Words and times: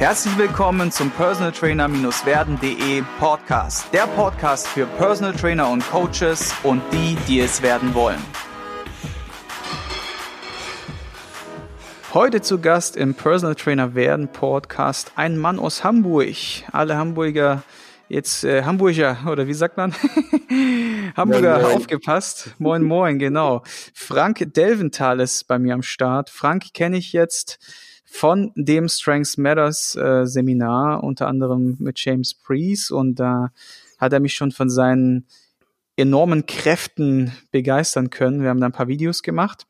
Herzlich 0.00 0.38
willkommen 0.38 0.90
zum 0.90 1.10
Personal 1.10 1.52
Trainer-werden.de 1.52 3.02
Podcast. 3.18 3.92
Der 3.92 4.06
Podcast 4.06 4.66
für 4.66 4.86
Personal 4.86 5.34
Trainer 5.34 5.68
und 5.68 5.86
Coaches 5.90 6.54
und 6.62 6.80
die, 6.90 7.18
die 7.28 7.40
es 7.40 7.60
werden 7.60 7.92
wollen. 7.92 8.18
Heute 12.14 12.40
zu 12.40 12.62
Gast 12.62 12.96
im 12.96 13.12
Personal 13.12 13.54
Trainer 13.56 13.94
werden 13.94 14.28
Podcast 14.28 15.12
ein 15.16 15.36
Mann 15.36 15.58
aus 15.58 15.84
Hamburg. 15.84 16.34
Alle 16.72 16.96
Hamburger, 16.96 17.62
jetzt 18.08 18.42
äh, 18.44 18.62
Hamburger 18.62 19.18
oder 19.30 19.48
wie 19.48 19.54
sagt 19.54 19.76
man? 19.76 19.92
Hamburger 21.14 21.58
moin, 21.58 21.62
moin. 21.62 21.76
aufgepasst. 21.76 22.54
Moin 22.56 22.82
moin, 22.84 23.18
genau. 23.18 23.64
Frank 23.92 24.42
Delventhal 24.54 25.20
ist 25.20 25.46
bei 25.46 25.58
mir 25.58 25.74
am 25.74 25.82
Start. 25.82 26.30
Frank 26.30 26.72
kenne 26.72 26.96
ich 26.96 27.12
jetzt 27.12 27.58
von 28.12 28.50
dem 28.56 28.88
Strengths 28.88 29.38
Matters 29.38 29.94
äh, 29.94 30.26
Seminar, 30.26 31.04
unter 31.04 31.28
anderem 31.28 31.76
mit 31.78 32.04
James 32.04 32.34
Priest. 32.34 32.90
Und 32.90 33.20
da 33.20 33.52
hat 33.98 34.12
er 34.12 34.18
mich 34.20 34.34
schon 34.34 34.50
von 34.50 34.68
seinen 34.68 35.26
enormen 35.96 36.44
Kräften 36.44 37.32
begeistern 37.52 38.10
können. 38.10 38.42
Wir 38.42 38.48
haben 38.48 38.60
da 38.60 38.66
ein 38.66 38.72
paar 38.72 38.88
Videos 38.88 39.22
gemacht. 39.22 39.66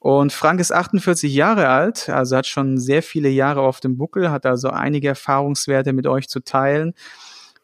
Und 0.00 0.32
Frank 0.32 0.60
ist 0.60 0.72
48 0.72 1.32
Jahre 1.32 1.68
alt, 1.68 2.08
also 2.08 2.36
hat 2.36 2.46
schon 2.46 2.78
sehr 2.78 3.02
viele 3.02 3.28
Jahre 3.28 3.62
auf 3.62 3.80
dem 3.80 3.96
Buckel, 3.96 4.30
hat 4.30 4.44
also 4.44 4.70
einige 4.70 5.08
Erfahrungswerte 5.08 5.92
mit 5.92 6.06
euch 6.06 6.28
zu 6.28 6.40
teilen 6.40 6.94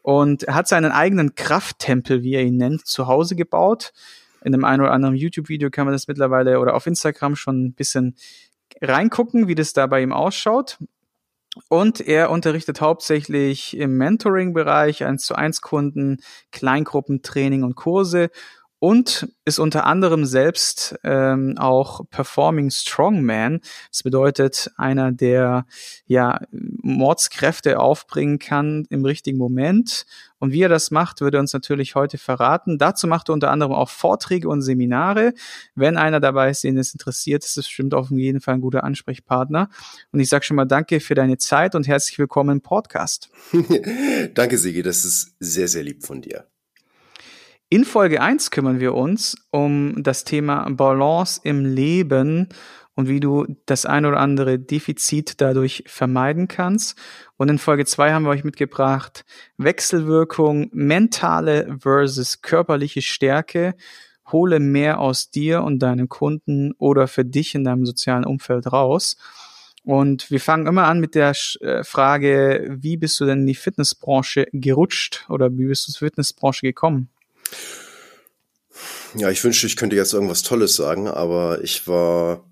und 0.01 0.47
hat 0.47 0.67
seinen 0.67 0.91
eigenen 0.91 1.35
Krafttempel, 1.35 2.23
wie 2.23 2.35
er 2.35 2.43
ihn 2.43 2.57
nennt, 2.57 2.85
zu 2.87 3.07
Hause 3.07 3.35
gebaut. 3.35 3.93
In 4.43 4.53
einem 4.53 4.65
ein 4.65 4.79
oder 4.79 4.91
anderen 4.91 5.15
YouTube-Video 5.15 5.69
kann 5.69 5.85
man 5.85 5.93
das 5.93 6.07
mittlerweile 6.07 6.59
oder 6.59 6.75
auf 6.75 6.87
Instagram 6.87 7.35
schon 7.35 7.65
ein 7.65 7.73
bisschen 7.73 8.15
reingucken, 8.81 9.47
wie 9.47 9.55
das 9.55 9.73
da 9.73 9.87
bei 9.87 10.01
ihm 10.01 10.13
ausschaut. 10.13 10.77
Und 11.69 12.01
er 12.01 12.31
unterrichtet 12.31 12.81
hauptsächlich 12.81 13.77
im 13.77 13.97
Mentoring-Bereich, 13.97 15.05
1 15.05 15.25
zu 15.25 15.35
1 15.35 15.61
Kunden, 15.61 16.17
Kleingruppentraining 16.51 17.63
und 17.63 17.75
Kurse 17.75 18.29
und 18.79 19.29
ist 19.45 19.57
unter 19.57 19.85
anderem 19.85 20.25
selbst 20.25 20.95
ähm, 21.03 21.55
auch 21.57 22.01
Performing 22.09 22.69
Strongman. 22.69 23.61
Das 23.89 24.03
bedeutet 24.03 24.69
einer, 24.77 25.11
der 25.11 25.65
ja 26.05 26.41
Mordskräfte 26.51 27.79
aufbringen 27.79 28.37
kann 28.37 28.85
im 28.89 29.05
richtigen 29.05 29.37
Moment. 29.37 30.05
Und 30.45 30.51
wie 30.51 30.61
er 30.61 30.69
das 30.69 30.91
macht, 30.91 31.21
würde 31.21 31.37
er 31.37 31.41
uns 31.41 31.53
natürlich 31.53 31.95
heute 31.95 32.19
verraten. 32.19 32.77
Dazu 32.77 33.07
macht 33.07 33.29
er 33.29 33.33
unter 33.33 33.49
anderem 33.49 33.73
auch 33.73 33.89
Vorträge 33.89 34.47
und 34.47 34.61
Seminare. 34.61 35.33
Wenn 35.73 35.97
einer 35.97 36.19
dabei 36.19 36.51
ist, 36.51 36.63
den 36.63 36.77
es 36.77 36.93
interessiert, 36.93 37.43
ist 37.43 37.57
es 37.57 37.65
bestimmt 37.65 37.95
auf 37.95 38.11
jeden 38.11 38.41
Fall 38.41 38.53
ein 38.53 38.61
guter 38.61 38.83
Ansprechpartner. 38.83 39.69
Und 40.11 40.19
ich 40.19 40.29
sage 40.29 40.45
schon 40.45 40.55
mal 40.55 40.65
Danke 40.65 40.99
für 40.99 41.15
deine 41.15 41.39
Zeit 41.39 41.73
und 41.73 41.87
herzlich 41.87 42.19
willkommen 42.19 42.57
im 42.57 42.61
Podcast. 42.61 43.31
Danke, 44.35 44.59
Sigi. 44.59 44.83
Das 44.83 45.03
ist 45.03 45.33
sehr, 45.39 45.67
sehr 45.67 45.81
lieb 45.81 46.05
von 46.05 46.21
dir. 46.21 46.45
In 47.69 47.83
Folge 47.83 48.21
1 48.21 48.51
kümmern 48.51 48.79
wir 48.79 48.93
uns 48.93 49.35
um 49.49 50.03
das 50.03 50.25
Thema 50.25 50.69
Balance 50.69 51.41
im 51.43 51.65
Leben 51.65 52.49
und 52.95 53.09
wie 53.09 53.19
du 53.19 53.45
das 53.65 53.85
ein 53.85 54.05
oder 54.05 54.19
andere 54.19 54.57
Defizit 54.57 55.41
dadurch 55.41 55.83
vermeiden 55.85 56.47
kannst. 56.47 56.97
Und 57.37 57.49
in 57.49 57.59
Folge 57.59 57.85
2 57.85 58.13
haben 58.13 58.23
wir 58.23 58.29
euch 58.29 58.43
mitgebracht 58.43 59.25
Wechselwirkung, 59.57 60.69
mentale 60.71 61.77
versus 61.79 62.41
körperliche 62.41 63.01
Stärke. 63.01 63.75
Hole 64.31 64.59
mehr 64.59 64.99
aus 64.99 65.29
dir 65.29 65.61
und 65.61 65.79
deinen 65.79 66.09
Kunden 66.09 66.71
oder 66.79 67.07
für 67.07 67.25
dich 67.25 67.53
in 67.53 67.63
deinem 67.63 67.85
sozialen 67.85 68.25
Umfeld 68.25 68.71
raus. 68.71 69.17
Und 69.83 70.31
wir 70.31 70.39
fangen 70.39 70.65
immer 70.65 70.85
an 70.85 70.99
mit 70.99 71.13
der 71.13 71.35
äh, 71.59 71.83
Frage, 71.83 72.75
wie 72.79 72.97
bist 72.97 73.19
du 73.19 73.25
denn 73.25 73.41
in 73.41 73.45
die 73.45 73.53
Fitnessbranche 73.53 74.47
gerutscht 74.51 75.25
oder 75.29 75.55
wie 75.55 75.67
bist 75.67 75.87
du 75.87 75.91
zur 75.91 76.07
Fitnessbranche 76.07 76.61
gekommen? 76.61 77.09
Ja, 79.13 79.29
ich 79.29 79.43
wünschte, 79.43 79.67
ich 79.67 79.75
könnte 79.75 79.95
jetzt 79.95 80.13
irgendwas 80.13 80.41
Tolles 80.41 80.75
sagen, 80.75 81.07
aber 81.07 81.63
ich 81.63 81.87
war 81.87 82.43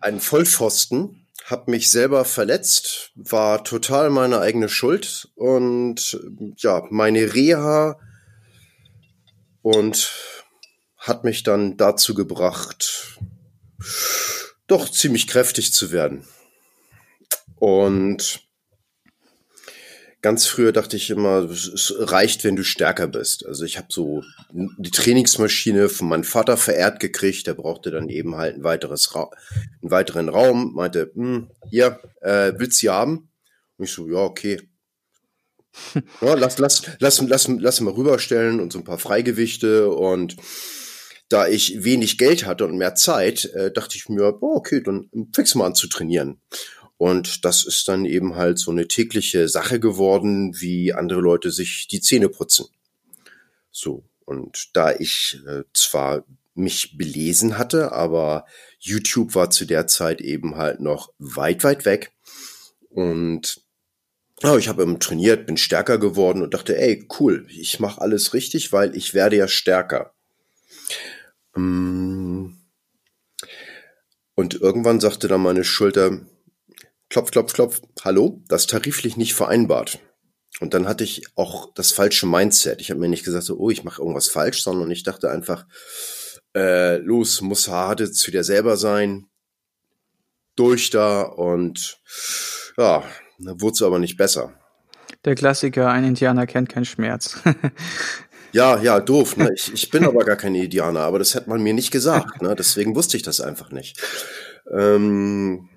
ein 0.00 0.20
Vollpfosten, 0.20 1.26
habe 1.44 1.70
mich 1.70 1.90
selber 1.90 2.24
verletzt, 2.24 3.12
war 3.14 3.64
total 3.64 4.10
meine 4.10 4.40
eigene 4.40 4.68
Schuld 4.68 5.28
und 5.34 6.18
ja, 6.56 6.86
meine 6.90 7.34
Reha 7.34 7.98
und 9.60 10.12
hat 10.96 11.24
mich 11.24 11.42
dann 11.42 11.76
dazu 11.76 12.14
gebracht, 12.14 13.18
doch 14.66 14.88
ziemlich 14.88 15.26
kräftig 15.26 15.72
zu 15.74 15.92
werden. 15.92 16.26
Und 17.56 18.40
ganz 20.24 20.46
früher 20.46 20.72
dachte 20.72 20.96
ich 20.96 21.10
immer, 21.10 21.50
es 21.50 21.94
reicht, 21.98 22.44
wenn 22.44 22.56
du 22.56 22.64
stärker 22.64 23.08
bist. 23.08 23.44
Also 23.44 23.66
ich 23.66 23.76
habe 23.76 23.88
so 23.90 24.22
die 24.50 24.90
Trainingsmaschine 24.90 25.90
von 25.90 26.08
meinem 26.08 26.24
Vater 26.24 26.56
verehrt 26.56 26.98
gekriegt. 26.98 27.46
Der 27.46 27.52
brauchte 27.52 27.90
dann 27.90 28.08
eben 28.08 28.34
halt 28.34 28.56
ein 28.56 28.64
weiteres 28.64 29.14
Ra 29.14 29.28
einen 29.82 29.90
weiteren 29.90 30.30
Raum. 30.30 30.72
Meinte, 30.74 31.12
hm, 31.14 31.50
hier, 31.68 32.00
äh, 32.22 32.54
willst 32.56 32.82
du 32.82 32.88
haben? 32.88 33.28
Und 33.76 33.84
ich 33.84 33.92
so, 33.92 34.08
ja, 34.08 34.16
okay. 34.16 34.62
Ja, 36.22 36.32
lass, 36.32 36.56
lass, 36.56 36.84
lass, 37.00 37.20
lass, 37.20 37.48
lass 37.48 37.80
mal 37.82 37.92
rüberstellen 37.92 38.60
und 38.60 38.72
so 38.72 38.78
ein 38.78 38.84
paar 38.84 38.98
Freigewichte 38.98 39.90
und 39.90 40.36
da 41.28 41.48
ich 41.48 41.84
wenig 41.84 42.16
Geld 42.16 42.46
hatte 42.46 42.64
und 42.64 42.78
mehr 42.78 42.94
Zeit, 42.94 43.44
äh, 43.52 43.70
dachte 43.70 43.98
ich 43.98 44.08
mir, 44.08 44.38
oh, 44.40 44.54
okay, 44.56 44.80
dann 44.82 45.10
fix 45.34 45.54
mal 45.54 45.66
an 45.66 45.74
zu 45.74 45.86
trainieren. 45.86 46.40
Und 46.96 47.44
das 47.44 47.64
ist 47.64 47.88
dann 47.88 48.04
eben 48.04 48.36
halt 48.36 48.58
so 48.58 48.70
eine 48.70 48.86
tägliche 48.86 49.48
Sache 49.48 49.80
geworden, 49.80 50.60
wie 50.60 50.92
andere 50.92 51.20
Leute 51.20 51.50
sich 51.50 51.88
die 51.88 52.00
Zähne 52.00 52.28
putzen. 52.28 52.66
So. 53.70 54.04
Und 54.24 54.70
da 54.74 54.92
ich 54.92 55.40
äh, 55.46 55.64
zwar 55.74 56.24
mich 56.54 56.96
belesen 56.96 57.58
hatte, 57.58 57.92
aber 57.92 58.46
YouTube 58.78 59.34
war 59.34 59.50
zu 59.50 59.64
der 59.64 59.86
Zeit 59.86 60.20
eben 60.20 60.56
halt 60.56 60.80
noch 60.80 61.12
weit, 61.18 61.64
weit 61.64 61.84
weg. 61.84 62.12
Und 62.88 63.60
ja, 64.42 64.56
ich 64.56 64.68
habe 64.68 64.82
eben 64.82 65.00
trainiert, 65.00 65.46
bin 65.46 65.56
stärker 65.56 65.98
geworden 65.98 66.42
und 66.42 66.54
dachte, 66.54 66.76
ey, 66.78 67.06
cool, 67.18 67.46
ich 67.50 67.80
mache 67.80 68.00
alles 68.00 68.34
richtig, 68.34 68.72
weil 68.72 68.96
ich 68.96 69.14
werde 69.14 69.36
ja 69.36 69.48
stärker. 69.48 70.14
Mm. 71.54 72.50
Und 74.36 74.54
irgendwann 74.54 75.00
sagte 75.00 75.28
dann 75.28 75.42
meine 75.42 75.64
Schulter, 75.64 76.20
klopf, 77.08 77.30
klopf, 77.30 77.52
klopf, 77.52 77.80
hallo, 78.02 78.42
das 78.48 78.62
ist 78.62 78.70
tariflich 78.70 79.16
nicht 79.16 79.34
vereinbart. 79.34 79.98
Und 80.60 80.72
dann 80.72 80.86
hatte 80.86 81.04
ich 81.04 81.22
auch 81.34 81.72
das 81.74 81.92
falsche 81.92 82.26
Mindset. 82.26 82.80
Ich 82.80 82.90
habe 82.90 83.00
mir 83.00 83.08
nicht 83.08 83.24
gesagt, 83.24 83.44
so, 83.44 83.58
oh, 83.58 83.70
ich 83.70 83.82
mache 83.82 84.00
irgendwas 84.00 84.28
falsch, 84.28 84.62
sondern 84.62 84.90
ich 84.90 85.02
dachte 85.02 85.30
einfach, 85.30 85.66
äh, 86.54 86.98
los, 86.98 87.40
muss 87.40 87.68
harte 87.68 88.10
zu 88.12 88.30
dir 88.30 88.44
selber 88.44 88.76
sein, 88.76 89.26
durch 90.56 90.90
da 90.90 91.22
und 91.22 91.98
ja, 92.76 93.02
wurde 93.38 93.72
es 93.72 93.82
aber 93.82 93.98
nicht 93.98 94.16
besser. 94.16 94.52
Der 95.24 95.34
Klassiker, 95.34 95.90
ein 95.90 96.04
Indianer 96.04 96.46
kennt 96.46 96.68
keinen 96.68 96.84
Schmerz. 96.84 97.38
ja, 98.52 98.80
ja, 98.80 99.00
doof. 99.00 99.36
Ne? 99.36 99.50
Ich, 99.54 99.72
ich 99.72 99.90
bin 99.90 100.04
aber 100.04 100.24
gar 100.24 100.36
kein 100.36 100.54
Indianer, 100.54 101.00
aber 101.00 101.18
das 101.18 101.34
hat 101.34 101.48
man 101.48 101.62
mir 101.62 101.74
nicht 101.74 101.90
gesagt. 101.90 102.42
Ne? 102.42 102.54
Deswegen 102.54 102.94
wusste 102.94 103.16
ich 103.16 103.22
das 103.22 103.40
einfach 103.40 103.70
nicht. 103.70 104.00
Ähm, 104.70 105.68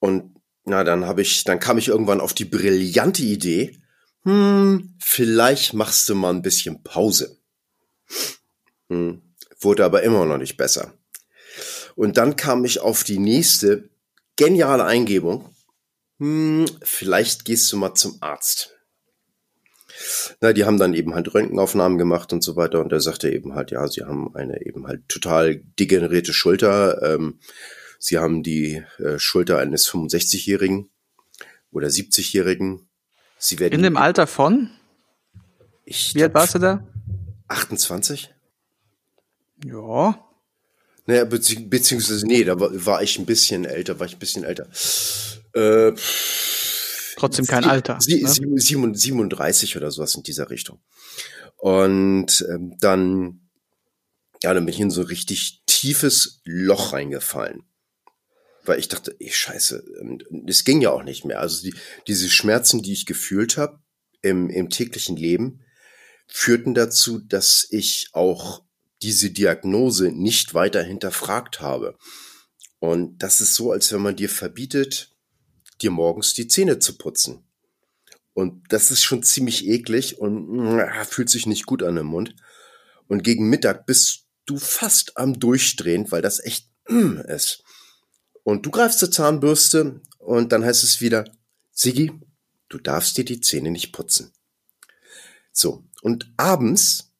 und 0.00 0.34
na, 0.64 0.84
dann 0.84 1.06
habe 1.06 1.22
ich, 1.22 1.44
dann 1.44 1.60
kam 1.60 1.78
ich 1.78 1.88
irgendwann 1.88 2.20
auf 2.20 2.34
die 2.34 2.44
brillante 2.44 3.22
Idee, 3.22 3.80
hm, 4.24 4.94
vielleicht 4.98 5.72
machst 5.72 6.08
du 6.08 6.14
mal 6.14 6.30
ein 6.30 6.42
bisschen 6.42 6.82
Pause. 6.82 7.38
Hm, 8.88 9.22
wurde 9.60 9.84
aber 9.84 10.02
immer 10.02 10.26
noch 10.26 10.38
nicht 10.38 10.56
besser. 10.56 10.94
Und 11.96 12.16
dann 12.16 12.36
kam 12.36 12.64
ich 12.64 12.80
auf 12.80 13.04
die 13.04 13.18
nächste 13.18 13.88
geniale 14.36 14.84
Eingebung. 14.84 15.54
Hm, 16.18 16.66
vielleicht 16.82 17.44
gehst 17.44 17.70
du 17.72 17.76
mal 17.76 17.94
zum 17.94 18.18
Arzt. 18.20 18.76
Na, 20.40 20.52
die 20.52 20.64
haben 20.64 20.78
dann 20.78 20.94
eben 20.94 21.14
halt 21.14 21.32
Röntgenaufnahmen 21.34 21.98
gemacht 21.98 22.32
und 22.32 22.42
so 22.42 22.56
weiter. 22.56 22.80
Und 22.80 22.92
er 22.92 23.00
sagte 23.00 23.30
eben 23.30 23.54
halt, 23.54 23.70
ja, 23.70 23.86
sie 23.86 24.02
haben 24.02 24.34
eine 24.34 24.64
eben 24.64 24.86
halt 24.86 25.08
total 25.08 25.56
degenerierte 25.78 26.32
Schulter. 26.32 27.02
Ähm, 27.02 27.38
Sie 28.02 28.16
haben 28.16 28.42
die 28.42 28.82
äh, 28.98 29.18
Schulter 29.18 29.58
eines 29.58 29.86
65-Jährigen 29.90 30.88
oder 31.70 31.88
70-Jährigen. 31.88 32.88
Sie 33.38 33.58
werden 33.58 33.74
in 33.74 33.82
dem 33.82 33.98
Alter 33.98 34.26
von? 34.26 34.70
Ich 35.84 36.14
Wie 36.14 36.22
alt 36.22 36.32
warst 36.32 36.54
du 36.54 36.58
da? 36.58 36.82
28? 37.48 38.34
Ja. 39.66 40.18
Naja, 41.04 41.24
bezieh 41.26 41.66
beziehungsweise, 41.66 42.26
nee, 42.26 42.42
da 42.42 42.58
war, 42.58 42.70
war, 42.86 43.02
ich 43.02 43.18
ein 43.18 43.26
bisschen 43.26 43.66
älter, 43.66 44.00
war 44.00 44.06
ich 44.06 44.14
ein 44.14 44.18
bisschen 44.18 44.44
älter. 44.44 44.66
Äh, 45.52 45.92
Trotzdem 47.16 47.46
kein 47.46 47.64
sie, 47.64 47.68
Alter. 47.68 48.00
Sie, 48.00 48.22
ne? 48.22 48.58
37 48.58 49.76
oder 49.76 49.90
sowas 49.90 50.14
in 50.14 50.22
dieser 50.22 50.48
Richtung. 50.48 50.80
Und 51.58 52.46
ähm, 52.48 52.78
dann, 52.80 53.50
ja, 54.42 54.54
dann 54.54 54.64
bin 54.64 54.74
ich 54.74 54.80
in 54.80 54.90
so 54.90 55.02
ein 55.02 55.08
richtig 55.08 55.64
tiefes 55.66 56.40
Loch 56.44 56.94
reingefallen. 56.94 57.64
Weil 58.64 58.78
ich 58.78 58.88
dachte, 58.88 59.14
ey, 59.18 59.30
scheiße, 59.30 59.84
es 60.46 60.64
ging 60.64 60.80
ja 60.80 60.90
auch 60.90 61.02
nicht 61.02 61.24
mehr. 61.24 61.40
Also 61.40 61.62
die, 61.62 61.74
diese 62.06 62.28
Schmerzen, 62.28 62.82
die 62.82 62.92
ich 62.92 63.06
gefühlt 63.06 63.56
habe 63.56 63.80
im, 64.22 64.50
im 64.50 64.70
täglichen 64.70 65.16
Leben, 65.16 65.64
führten 66.26 66.74
dazu, 66.74 67.18
dass 67.18 67.66
ich 67.70 68.08
auch 68.12 68.62
diese 69.02 69.30
Diagnose 69.30 70.10
nicht 70.10 70.54
weiter 70.54 70.82
hinterfragt 70.82 71.60
habe. 71.60 71.96
Und 72.78 73.22
das 73.22 73.40
ist 73.40 73.54
so, 73.54 73.72
als 73.72 73.92
wenn 73.92 74.02
man 74.02 74.16
dir 74.16 74.28
verbietet, 74.28 75.14
dir 75.80 75.90
morgens 75.90 76.34
die 76.34 76.48
Zähne 76.48 76.78
zu 76.78 76.96
putzen. 76.96 77.44
Und 78.32 78.72
das 78.72 78.90
ist 78.90 79.02
schon 79.02 79.22
ziemlich 79.22 79.66
eklig 79.66 80.18
und 80.18 80.78
äh, 80.78 81.04
fühlt 81.04 81.30
sich 81.30 81.46
nicht 81.46 81.66
gut 81.66 81.82
an 81.82 81.96
im 81.96 82.06
Mund. 82.06 82.36
Und 83.08 83.24
gegen 83.24 83.48
Mittag 83.48 83.86
bist 83.86 84.26
du 84.46 84.56
fast 84.56 85.16
am 85.16 85.38
Durchdrehen, 85.38 86.10
weil 86.10 86.22
das 86.22 86.42
echt 86.44 86.68
mm, 86.88 87.18
ist. 87.28 87.64
Und 88.42 88.66
du 88.66 88.70
greifst 88.70 88.98
zur 88.98 89.10
Zahnbürste 89.10 90.00
und 90.18 90.52
dann 90.52 90.64
heißt 90.64 90.84
es 90.84 91.00
wieder, 91.00 91.24
Sigi, 91.72 92.12
du 92.68 92.78
darfst 92.78 93.16
dir 93.16 93.24
die 93.24 93.40
Zähne 93.40 93.70
nicht 93.70 93.92
putzen. 93.92 94.32
So. 95.52 95.84
Und 96.02 96.32
abends 96.36 97.12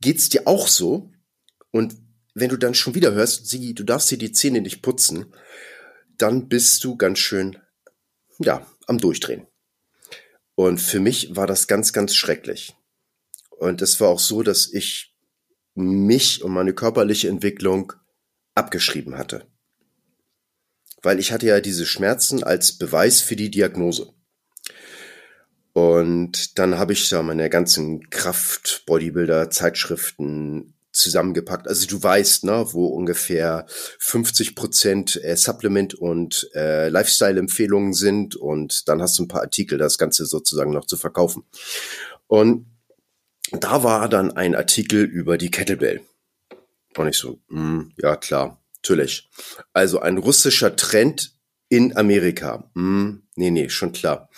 geht's 0.00 0.28
dir 0.28 0.46
auch 0.46 0.68
so. 0.68 1.10
Und 1.70 1.96
wenn 2.34 2.48
du 2.48 2.56
dann 2.56 2.74
schon 2.74 2.94
wieder 2.94 3.12
hörst, 3.12 3.46
Sigi, 3.46 3.74
du 3.74 3.84
darfst 3.84 4.10
dir 4.10 4.18
die 4.18 4.32
Zähne 4.32 4.60
nicht 4.60 4.82
putzen, 4.82 5.32
dann 6.18 6.48
bist 6.48 6.82
du 6.84 6.96
ganz 6.96 7.18
schön, 7.18 7.58
ja, 8.38 8.66
am 8.86 8.98
Durchdrehen. 8.98 9.46
Und 10.54 10.78
für 10.78 11.00
mich 11.00 11.36
war 11.36 11.46
das 11.46 11.66
ganz, 11.66 11.92
ganz 11.92 12.14
schrecklich. 12.14 12.74
Und 13.50 13.82
es 13.82 14.00
war 14.00 14.08
auch 14.08 14.18
so, 14.18 14.42
dass 14.42 14.72
ich 14.72 15.14
mich 15.74 16.42
und 16.42 16.52
meine 16.52 16.74
körperliche 16.74 17.28
Entwicklung 17.28 17.92
abgeschrieben 18.54 19.18
hatte. 19.18 19.46
Weil 21.02 21.20
ich 21.20 21.32
hatte 21.32 21.46
ja 21.46 21.60
diese 21.60 21.84
Schmerzen 21.86 22.42
als 22.42 22.78
Beweis 22.78 23.20
für 23.20 23.36
die 23.36 23.50
Diagnose. 23.50 24.12
Und 25.72 26.58
dann 26.58 26.78
habe 26.78 26.94
ich 26.94 27.08
da 27.10 27.22
meine 27.22 27.50
ganzen 27.50 28.08
Kraft-Bodybuilder-Zeitschriften 28.08 30.72
zusammengepackt. 30.96 31.68
Also 31.68 31.86
du 31.86 32.02
weißt, 32.02 32.44
ne, 32.44 32.66
wo 32.70 32.86
ungefähr 32.86 33.66
50 33.98 34.56
Prozent 34.56 35.22
äh, 35.22 35.36
Supplement 35.36 35.94
und 35.94 36.50
äh, 36.54 36.88
Lifestyle-Empfehlungen 36.88 37.92
sind 37.92 38.34
und 38.34 38.88
dann 38.88 39.02
hast 39.02 39.18
du 39.18 39.24
ein 39.24 39.28
paar 39.28 39.42
Artikel, 39.42 39.78
das 39.78 39.98
Ganze 39.98 40.24
sozusagen 40.24 40.72
noch 40.72 40.86
zu 40.86 40.96
verkaufen. 40.96 41.44
Und 42.26 42.66
da 43.52 43.82
war 43.82 44.08
dann 44.08 44.32
ein 44.32 44.54
Artikel 44.54 45.04
über 45.04 45.38
die 45.38 45.50
Kettlebell. 45.50 46.00
Und 46.96 47.08
ich 47.08 47.18
so, 47.18 47.38
mh, 47.48 47.60
hm, 47.60 47.92
ja 47.98 48.16
klar, 48.16 48.58
natürlich. 48.86 49.28
Also 49.72 50.00
ein 50.00 50.18
russischer 50.18 50.76
Trend 50.76 51.32
in 51.68 51.96
Amerika. 51.96 52.70
Hm, 52.74 53.26
nee, 53.34 53.50
nee, 53.50 53.68
schon 53.68 53.92
klar. 53.92 54.30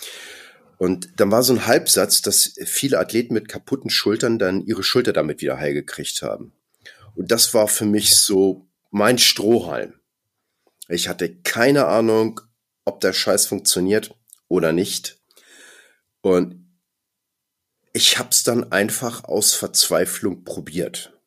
Und 0.77 1.19
dann 1.19 1.31
war 1.31 1.43
so 1.43 1.53
ein 1.53 1.67
Halbsatz, 1.67 2.21
dass 2.21 2.53
viele 2.65 2.99
Athleten 2.99 3.33
mit 3.33 3.49
kaputten 3.49 3.89
Schultern 3.89 4.39
dann 4.39 4.65
ihre 4.65 4.81
Schulter 4.81 5.13
damit 5.13 5.41
wieder 5.41 5.57
heil 5.57 5.73
gekriegt 5.73 6.21
haben. 6.21 6.53
Und 7.15 7.31
das 7.31 7.53
war 7.53 7.67
für 7.67 7.85
mich 7.85 8.15
so 8.15 8.67
mein 8.89 9.17
Strohhalm. 9.17 9.93
Ich 10.87 11.07
hatte 11.07 11.35
keine 11.41 11.85
Ahnung, 11.85 12.41
ob 12.85 13.01
der 13.01 13.13
Scheiß 13.13 13.45
funktioniert 13.45 14.15
oder 14.47 14.71
nicht. 14.71 15.19
Und 16.21 16.65
ich 17.93 18.17
hab's 18.17 18.43
dann 18.43 18.71
einfach 18.71 19.25
aus 19.25 19.53
Verzweiflung 19.53 20.43
probiert. 20.43 21.18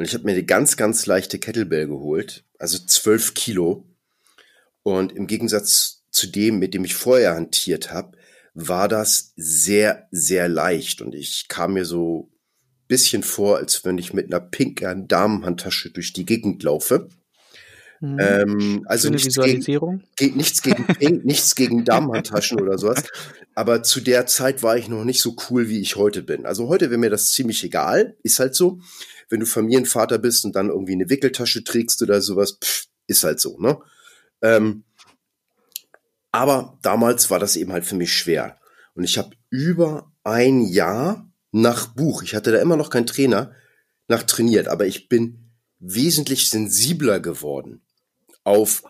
Und 0.00 0.06
ich 0.06 0.14
habe 0.14 0.24
mir 0.24 0.32
eine 0.32 0.44
ganz, 0.44 0.78
ganz 0.78 1.04
leichte 1.04 1.38
Kettlebell 1.38 1.86
geholt, 1.86 2.46
also 2.58 2.78
zwölf 2.78 3.34
Kilo. 3.34 3.86
Und 4.82 5.12
im 5.12 5.26
Gegensatz 5.26 6.04
zu 6.10 6.26
dem, 6.26 6.58
mit 6.58 6.72
dem 6.72 6.86
ich 6.86 6.94
vorher 6.94 7.34
hantiert 7.34 7.92
habe, 7.92 8.16
war 8.54 8.88
das 8.88 9.34
sehr, 9.36 10.08
sehr 10.10 10.48
leicht. 10.48 11.02
Und 11.02 11.14
ich 11.14 11.48
kam 11.48 11.74
mir 11.74 11.84
so 11.84 12.32
bisschen 12.88 13.22
vor, 13.22 13.58
als 13.58 13.84
wenn 13.84 13.98
ich 13.98 14.14
mit 14.14 14.32
einer 14.32 14.40
pinken 14.40 15.06
Damenhandtasche 15.06 15.90
durch 15.90 16.14
die 16.14 16.24
Gegend 16.24 16.62
laufe. 16.62 17.10
Mhm. 18.00 18.18
Ähm, 18.18 18.84
also 18.86 19.10
nichts. 19.10 19.34
Gegen, 19.34 20.36
nichts 20.38 20.62
gegen 20.62 20.86
Pink, 20.86 21.24
nichts 21.26 21.54
gegen 21.54 21.84
Damenhandtaschen 21.84 22.58
oder 22.58 22.78
sowas. 22.78 23.04
Aber 23.54 23.82
zu 23.82 24.00
der 24.00 24.24
Zeit 24.24 24.62
war 24.62 24.78
ich 24.78 24.88
noch 24.88 25.04
nicht 25.04 25.20
so 25.20 25.36
cool, 25.50 25.68
wie 25.68 25.80
ich 25.80 25.96
heute 25.96 26.22
bin. 26.22 26.46
Also 26.46 26.68
heute 26.68 26.88
wäre 26.88 26.98
mir 26.98 27.10
das 27.10 27.32
ziemlich 27.32 27.62
egal. 27.62 28.16
Ist 28.22 28.40
halt 28.40 28.54
so. 28.54 28.80
Wenn 29.30 29.40
du 29.40 29.46
Familienvater 29.46 30.18
bist 30.18 30.44
und 30.44 30.54
dann 30.54 30.68
irgendwie 30.68 30.92
eine 30.92 31.08
Wickeltasche 31.08 31.64
trägst 31.64 32.02
oder 32.02 32.20
sowas, 32.20 32.58
pff, 32.62 32.86
ist 33.06 33.24
halt 33.24 33.40
so, 33.40 33.58
ne? 33.58 33.78
Ähm, 34.42 34.84
aber 36.32 36.78
damals 36.82 37.30
war 37.30 37.38
das 37.38 37.56
eben 37.56 37.72
halt 37.72 37.84
für 37.84 37.96
mich 37.96 38.12
schwer. 38.12 38.60
Und 38.94 39.04
ich 39.04 39.18
habe 39.18 39.30
über 39.48 40.12
ein 40.22 40.62
Jahr 40.62 41.30
nach 41.52 41.88
Buch, 41.88 42.22
ich 42.22 42.34
hatte 42.34 42.52
da 42.52 42.60
immer 42.60 42.76
noch 42.76 42.90
keinen 42.90 43.06
Trainer, 43.06 43.54
nach 44.08 44.22
trainiert, 44.24 44.68
aber 44.68 44.86
ich 44.86 45.08
bin 45.08 45.50
wesentlich 45.78 46.50
sensibler 46.50 47.20
geworden 47.20 47.82
auf 48.44 48.82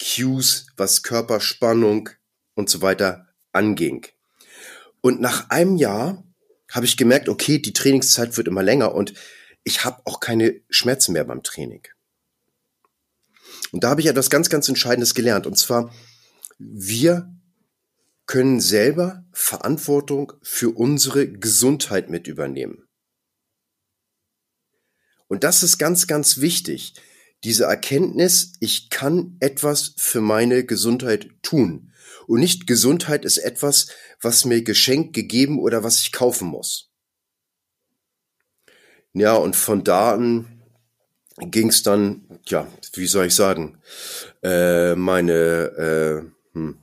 Cues, 0.00 0.66
was 0.76 1.02
Körperspannung 1.02 2.10
und 2.54 2.70
so 2.70 2.80
weiter 2.82 3.28
anging. 3.52 4.06
Und 5.00 5.20
nach 5.20 5.50
einem 5.50 5.76
Jahr 5.76 6.24
habe 6.70 6.86
ich 6.86 6.96
gemerkt, 6.96 7.28
okay, 7.28 7.58
die 7.58 7.72
Trainingszeit 7.72 8.36
wird 8.36 8.48
immer 8.48 8.62
länger 8.62 8.94
und 8.94 9.14
ich 9.68 9.84
habe 9.84 10.00
auch 10.06 10.18
keine 10.18 10.62
Schmerzen 10.70 11.12
mehr 11.12 11.24
beim 11.24 11.42
Training. 11.42 11.86
Und 13.70 13.84
da 13.84 13.90
habe 13.90 14.00
ich 14.00 14.06
etwas 14.06 14.30
ganz, 14.30 14.48
ganz 14.48 14.66
Entscheidendes 14.66 15.14
gelernt. 15.14 15.46
Und 15.46 15.58
zwar, 15.58 15.94
wir 16.58 17.30
können 18.24 18.60
selber 18.60 19.26
Verantwortung 19.30 20.32
für 20.42 20.70
unsere 20.70 21.30
Gesundheit 21.30 22.08
mit 22.08 22.26
übernehmen. 22.28 22.88
Und 25.26 25.44
das 25.44 25.62
ist 25.62 25.76
ganz, 25.76 26.06
ganz 26.06 26.38
wichtig. 26.38 26.94
Diese 27.44 27.64
Erkenntnis, 27.64 28.54
ich 28.60 28.88
kann 28.88 29.36
etwas 29.38 29.92
für 29.98 30.22
meine 30.22 30.64
Gesundheit 30.64 31.28
tun. 31.42 31.92
Und 32.26 32.40
nicht 32.40 32.66
Gesundheit 32.66 33.26
ist 33.26 33.36
etwas, 33.36 33.88
was 34.22 34.46
mir 34.46 34.62
geschenkt, 34.62 35.12
gegeben 35.12 35.58
oder 35.58 35.84
was 35.84 36.00
ich 36.00 36.10
kaufen 36.10 36.48
muss. 36.48 36.87
Ja, 39.14 39.34
und 39.34 39.56
von 39.56 39.84
da 39.84 40.12
an 40.12 40.46
ging 41.38 41.68
es 41.68 41.82
dann, 41.82 42.26
ja, 42.46 42.66
wie 42.94 43.06
soll 43.06 43.26
ich 43.26 43.34
sagen, 43.34 43.78
äh, 44.42 44.94
meine 44.94 45.32
äh, 45.32 46.22
hm, 46.54 46.78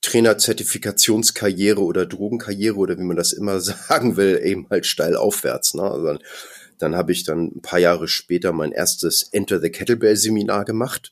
Trainerzertifikationskarriere 0.00 1.82
oder 1.82 2.06
Drogenkarriere 2.06 2.76
oder 2.76 2.98
wie 2.98 3.04
man 3.04 3.16
das 3.16 3.32
immer 3.32 3.60
sagen 3.60 4.16
will, 4.16 4.40
eben 4.42 4.66
halt 4.70 4.86
steil 4.86 5.16
aufwärts. 5.16 5.74
Ne? 5.74 5.82
Also 5.82 6.06
dann, 6.06 6.18
dann 6.78 6.96
habe 6.96 7.12
ich 7.12 7.24
dann 7.24 7.52
ein 7.56 7.62
paar 7.62 7.78
Jahre 7.78 8.08
später 8.08 8.52
mein 8.52 8.72
erstes 8.72 9.28
Enter 9.32 9.60
the 9.60 9.70
Kettlebell 9.70 10.16
Seminar 10.16 10.64
gemacht 10.64 11.10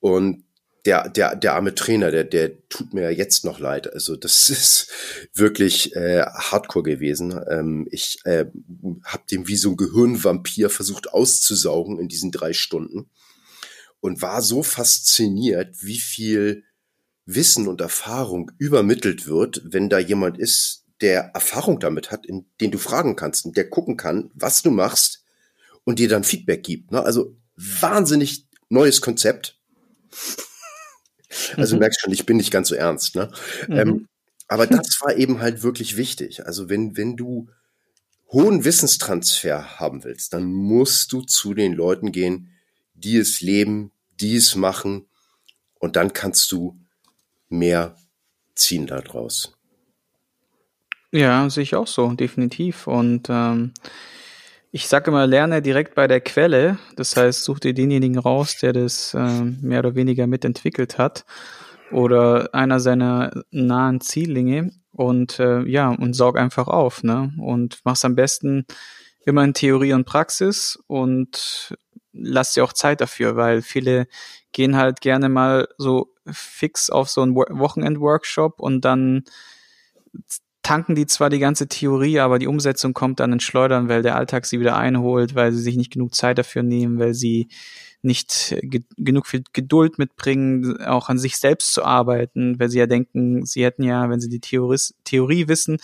und 0.00 0.44
der, 0.86 1.08
der, 1.08 1.36
der 1.36 1.54
arme 1.54 1.74
Trainer, 1.74 2.10
der, 2.10 2.24
der 2.24 2.68
tut 2.68 2.94
mir 2.94 3.10
jetzt 3.10 3.44
noch 3.44 3.58
leid. 3.58 3.92
Also 3.92 4.16
das 4.16 4.48
ist 4.50 4.90
wirklich 5.34 5.94
äh, 5.96 6.22
hardcore 6.22 6.84
gewesen. 6.84 7.38
Ähm, 7.48 7.88
ich 7.90 8.20
äh, 8.24 8.46
habe 9.04 9.22
dem 9.30 9.48
wie 9.48 9.56
so 9.56 9.70
ein 9.70 9.76
Gehirnvampir 9.76 10.70
versucht 10.70 11.12
auszusaugen 11.12 11.98
in 11.98 12.08
diesen 12.08 12.30
drei 12.30 12.52
Stunden 12.52 13.10
und 14.00 14.22
war 14.22 14.42
so 14.42 14.62
fasziniert, 14.62 15.82
wie 15.82 15.98
viel 15.98 16.64
Wissen 17.26 17.68
und 17.68 17.80
Erfahrung 17.80 18.50
übermittelt 18.58 19.26
wird, 19.26 19.62
wenn 19.64 19.88
da 19.88 19.98
jemand 19.98 20.38
ist, 20.38 20.84
der 21.00 21.30
Erfahrung 21.34 21.80
damit 21.80 22.10
hat, 22.10 22.26
in 22.26 22.46
den 22.60 22.70
du 22.70 22.78
fragen 22.78 23.16
kannst 23.16 23.46
und 23.46 23.56
der 23.56 23.68
gucken 23.68 23.96
kann, 23.96 24.30
was 24.34 24.62
du 24.62 24.70
machst 24.70 25.22
und 25.84 25.98
dir 25.98 26.08
dann 26.08 26.24
Feedback 26.24 26.62
gibt. 26.62 26.92
Ne? 26.92 27.02
Also 27.02 27.36
wahnsinnig 27.56 28.46
neues 28.68 29.00
Konzept. 29.00 29.58
Also 31.56 31.76
mhm. 31.76 31.80
merkst 31.80 32.00
schon, 32.00 32.12
ich 32.12 32.26
bin 32.26 32.36
nicht 32.36 32.50
ganz 32.50 32.68
so 32.68 32.74
ernst. 32.74 33.16
Ne? 33.16 33.30
Mhm. 33.68 33.78
Ähm, 33.78 34.08
aber 34.48 34.66
das 34.66 35.00
war 35.00 35.16
eben 35.16 35.40
halt 35.40 35.62
wirklich 35.62 35.96
wichtig. 35.96 36.46
Also 36.46 36.68
wenn, 36.68 36.96
wenn 36.96 37.16
du 37.16 37.48
hohen 38.32 38.64
Wissenstransfer 38.64 39.80
haben 39.80 40.04
willst, 40.04 40.32
dann 40.32 40.52
musst 40.52 41.12
du 41.12 41.22
zu 41.22 41.54
den 41.54 41.72
Leuten 41.72 42.12
gehen, 42.12 42.50
die 42.94 43.16
es 43.16 43.40
leben, 43.40 43.92
die 44.20 44.36
es 44.36 44.54
machen. 44.54 45.06
Und 45.78 45.96
dann 45.96 46.12
kannst 46.12 46.52
du 46.52 46.78
mehr 47.48 47.96
ziehen 48.54 48.86
daraus. 48.86 49.56
Ja, 51.12 51.48
sehe 51.50 51.64
ich 51.64 51.74
auch 51.74 51.88
so, 51.88 52.12
definitiv. 52.12 52.86
Und 52.86 53.28
ähm, 53.30 53.72
ich 54.72 54.86
sage 54.86 55.10
immer, 55.10 55.26
lerne 55.26 55.62
direkt 55.62 55.94
bei 55.94 56.06
der 56.06 56.20
Quelle. 56.20 56.78
Das 56.96 57.16
heißt, 57.16 57.42
such 57.42 57.60
dir 57.60 57.74
denjenigen 57.74 58.18
raus, 58.18 58.56
der 58.58 58.72
das 58.72 59.14
äh, 59.14 59.42
mehr 59.42 59.80
oder 59.80 59.94
weniger 59.94 60.26
mitentwickelt 60.26 60.98
hat 60.98 61.24
oder 61.90 62.54
einer 62.54 62.78
seiner 62.78 63.42
nahen 63.50 64.00
Ziellinge 64.00 64.72
und 64.92 65.40
äh, 65.40 65.62
ja 65.62 65.88
und 65.90 66.14
saug 66.14 66.38
einfach 66.38 66.68
auf, 66.68 67.02
ne? 67.02 67.32
Und 67.38 67.80
mach's 67.84 68.04
am 68.04 68.14
besten 68.14 68.66
immer 69.24 69.42
in 69.44 69.54
Theorie 69.54 69.92
und 69.92 70.04
Praxis 70.04 70.78
und 70.86 71.74
lasst 72.12 72.56
ihr 72.56 72.64
auch 72.64 72.72
Zeit 72.72 73.00
dafür, 73.00 73.36
weil 73.36 73.62
viele 73.62 74.06
gehen 74.52 74.76
halt 74.76 75.00
gerne 75.00 75.28
mal 75.28 75.68
so 75.78 76.14
fix 76.26 76.90
auf 76.90 77.08
so 77.08 77.22
einen 77.22 77.34
Wochenend-Workshop 77.34 78.60
und 78.60 78.84
dann 78.84 79.24
tanken 80.62 80.94
die 80.94 81.06
zwar 81.06 81.30
die 81.30 81.38
ganze 81.38 81.68
Theorie, 81.68 82.20
aber 82.20 82.38
die 82.38 82.46
Umsetzung 82.46 82.94
kommt 82.94 83.20
dann 83.20 83.32
ins 83.32 83.44
Schleudern, 83.44 83.88
weil 83.88 84.02
der 84.02 84.16
Alltag 84.16 84.46
sie 84.46 84.60
wieder 84.60 84.76
einholt, 84.76 85.34
weil 85.34 85.52
sie 85.52 85.62
sich 85.62 85.76
nicht 85.76 85.92
genug 85.92 86.14
Zeit 86.14 86.38
dafür 86.38 86.62
nehmen, 86.62 86.98
weil 86.98 87.14
sie 87.14 87.48
nicht 88.02 88.56
ge 88.62 88.82
genug 88.96 89.26
viel 89.26 89.42
Geduld 89.52 89.98
mitbringen, 89.98 90.80
auch 90.82 91.08
an 91.08 91.18
sich 91.18 91.36
selbst 91.36 91.74
zu 91.74 91.84
arbeiten, 91.84 92.58
weil 92.58 92.70
sie 92.70 92.78
ja 92.78 92.86
denken, 92.86 93.44
sie 93.44 93.64
hätten 93.64 93.82
ja, 93.82 94.08
wenn 94.08 94.20
sie 94.20 94.30
die 94.30 94.40
Theoris 94.40 94.94
Theorie 95.04 95.48
wissen, 95.48 95.78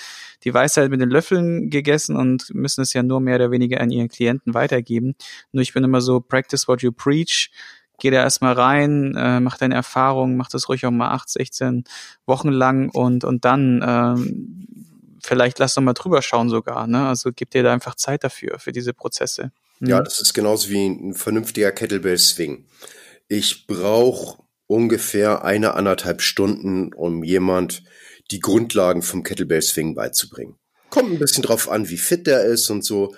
die 0.45 0.55
Weisheit 0.55 0.91
mit 0.91 1.01
den 1.01 1.11
Löffeln 1.11 1.69
gegessen 1.69 2.17
und 2.17 2.55
müssen 2.55 2.81
es 2.81 2.95
ja 2.95 3.03
nur 3.03 3.21
mehr 3.21 3.37
oder 3.37 3.51
weniger 3.51 3.81
an 3.81 3.91
ihren 3.91 4.09
Klienten 4.09 4.55
weitergeben. 4.55 5.15
Nur 5.53 5.63
ich 5.63 5.75
bin 5.75 5.85
immer 5.85 6.01
so, 6.01 6.21
practice 6.21 6.67
what 6.69 6.83
you 6.83 6.91
preach, 6.91 7.51
geh 7.99 8.11
da 8.11 8.19
erstmal 8.19 8.55
rein, 8.55 9.15
äh, 9.17 9.41
mach 9.41 9.57
deine 9.57 9.75
Erfahrungen, 9.75 10.37
mach 10.37 10.49
das 10.49 10.69
ruhig 10.69 10.85
auch 10.87 10.91
mal 10.91 11.11
acht, 11.11 11.29
16 11.29 11.85
Wochen 12.27 12.51
lang 12.51 12.91
und, 12.91 13.25
und 13.25 13.45
dann 13.45 13.83
ähm, 13.87 14.67
vielleicht 15.23 15.59
lass 15.59 15.75
doch 15.75 15.83
mal 15.83 15.93
drüber 15.93 16.23
schauen 16.23 16.49
sogar. 16.49 16.87
Ne? 16.87 17.07
Also 17.07 17.31
gib 17.35 17.51
dir 17.51 17.63
da 17.63 17.73
einfach 17.73 17.95
Zeit 17.95 18.25
dafür, 18.25 18.59
für 18.59 18.73
diese 18.73 18.95
Prozesse. 18.95 19.51
Ja, 19.81 20.01
mhm. 20.01 20.05
das 20.05 20.21
ist 20.21 20.33
genauso 20.33 20.71
wie 20.71 20.87
ein 20.87 21.15
vernünftiger 21.15 21.73
Kettlebell 21.73 22.19
Swing. 22.19 22.65
Ich 23.29 23.67
brauche 23.67 24.43
ungefähr 24.67 25.45
eine 25.45 25.75
anderthalb 25.75 26.23
Stunden, 26.23 26.93
um 26.93 27.23
jemand 27.23 27.83
die 28.31 28.41
Grundlagen 28.41 29.03
vom 29.03 29.23
Kettlebell 29.23 29.63
Swing 29.63 29.95
beizubringen. 29.95 30.57
Kommt 30.91 31.13
ein 31.13 31.19
bisschen 31.19 31.43
drauf 31.43 31.69
an, 31.69 31.89
wie 31.89 31.99
fit 31.99 32.27
der 32.27 32.45
ist 32.45 32.71
und 32.71 32.85
so. 32.85 33.15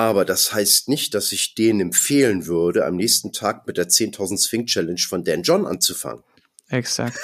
Aber 0.00 0.24
das 0.24 0.54
heißt 0.54 0.88
nicht, 0.88 1.12
dass 1.12 1.30
ich 1.30 1.54
denen 1.54 1.80
empfehlen 1.80 2.46
würde, 2.46 2.86
am 2.86 2.96
nächsten 2.96 3.32
Tag 3.32 3.66
mit 3.66 3.76
der 3.76 3.88
10.000 3.88 4.38
Swing 4.38 4.64
Challenge 4.64 4.98
von 4.98 5.24
Dan 5.24 5.42
John 5.42 5.66
anzufangen. 5.66 6.22
Exakt. 6.70 7.18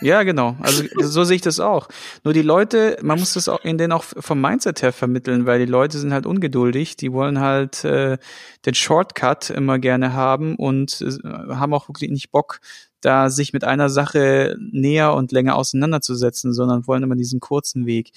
Ja, 0.00 0.24
genau. 0.24 0.56
Also 0.60 0.82
so 1.00 1.22
sehe 1.22 1.36
ich 1.36 1.42
das 1.42 1.60
auch. 1.60 1.88
Nur 2.24 2.34
die 2.34 2.42
Leute, 2.42 2.98
man 3.00 3.20
muss 3.20 3.34
das 3.34 3.48
auch 3.48 3.64
in 3.64 3.78
denen 3.78 3.92
auch 3.92 4.02
vom 4.02 4.40
Mindset 4.40 4.82
her 4.82 4.92
vermitteln, 4.92 5.46
weil 5.46 5.60
die 5.60 5.70
Leute 5.70 5.98
sind 5.98 6.12
halt 6.12 6.26
ungeduldig. 6.26 6.96
Die 6.96 7.12
wollen 7.12 7.40
halt 7.40 7.84
äh, 7.84 8.18
den 8.66 8.74
Shortcut 8.74 9.50
immer 9.50 9.78
gerne 9.78 10.12
haben 10.12 10.56
und 10.56 11.00
äh, 11.00 11.54
haben 11.54 11.74
auch 11.74 11.88
wirklich 11.88 12.10
nicht 12.10 12.32
Bock, 12.32 12.60
da 13.00 13.30
sich 13.30 13.52
mit 13.52 13.62
einer 13.62 13.88
Sache 13.88 14.56
näher 14.58 15.14
und 15.14 15.30
länger 15.30 15.54
auseinanderzusetzen, 15.54 16.52
sondern 16.52 16.88
wollen 16.88 17.04
immer 17.04 17.16
diesen 17.16 17.38
kurzen 17.38 17.86
Weg. 17.86 18.10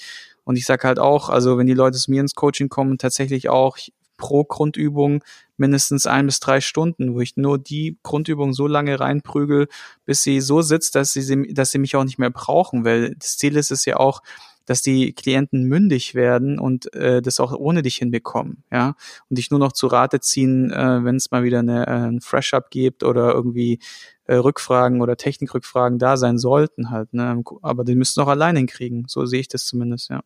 Und 0.44 0.56
ich 0.56 0.66
sage 0.66 0.88
halt 0.88 0.98
auch, 0.98 1.30
also 1.30 1.60
wenn 1.60 1.68
die 1.68 1.76
Leute 1.76 2.00
zu 2.00 2.10
mir 2.10 2.22
ins 2.22 2.34
Coaching 2.34 2.70
kommen, 2.70 2.98
tatsächlich 2.98 3.50
auch 3.50 3.78
pro 4.20 4.44
Grundübung 4.44 5.24
mindestens 5.58 6.06
ein 6.06 6.28
bis 6.28 6.40
drei 6.40 6.62
Stunden, 6.62 7.16
wo 7.16 7.22
ich 7.22 7.36
nur 7.38 7.58
die 7.58 7.98
Grundübung 8.04 8.54
so 8.54 8.68
lange 8.68 9.00
reinprügel, 9.00 9.68
bis 10.06 10.22
sie 10.22 10.42
so 10.42 10.62
sitzt, 10.62 10.94
dass 10.96 11.14
sie, 11.14 11.54
dass 11.54 11.72
sie 11.72 11.80
mich 11.80 11.96
auch 11.96 12.04
nicht 12.04 12.20
mehr 12.20 12.30
brauchen, 12.30 12.86
weil 12.86 13.16
das 13.16 13.38
Ziel 13.38 13.58
ist 13.58 13.72
es 13.72 13.86
ja 13.86 13.98
auch, 13.98 14.22
dass 14.70 14.84
die 14.84 15.14
Klienten 15.14 15.64
mündig 15.64 16.14
werden 16.14 16.60
und 16.60 16.94
äh, 16.94 17.24
das 17.24 17.40
auch 17.40 17.54
ohne 17.54 17.82
dich 17.82 17.96
hinbekommen, 17.96 18.64
ja, 18.72 18.94
und 19.28 19.40
dich 19.40 19.50
nur 19.50 19.60
noch 19.60 19.72
zu 19.72 19.88
Rate 19.88 20.20
ziehen, 20.20 20.72
äh, 20.72 21.04
wenn 21.04 21.16
es 21.16 21.32
mal 21.32 21.44
wieder 21.44 21.60
eine, 21.60 21.88
äh, 21.88 22.08
ein 22.08 22.22
Fresh-Up 22.22 22.70
gibt 22.70 23.04
oder 23.04 23.34
irgendwie 23.34 23.80
äh, 24.26 24.36
Rückfragen 24.36 25.02
oder 25.02 25.18
Technikrückfragen 25.18 25.98
da 25.98 26.18
sein 26.18 26.38
sollten 26.38 26.92
halt, 26.92 27.14
ne, 27.14 27.44
aber 27.64 27.84
die 27.84 27.96
müssen 27.96 28.22
auch 28.22 28.28
alleine 28.28 28.60
hinkriegen, 28.60 29.06
so 29.08 29.26
sehe 29.26 29.40
ich 29.40 29.48
das 29.48 29.66
zumindest, 29.66 30.12
ja. 30.12 30.22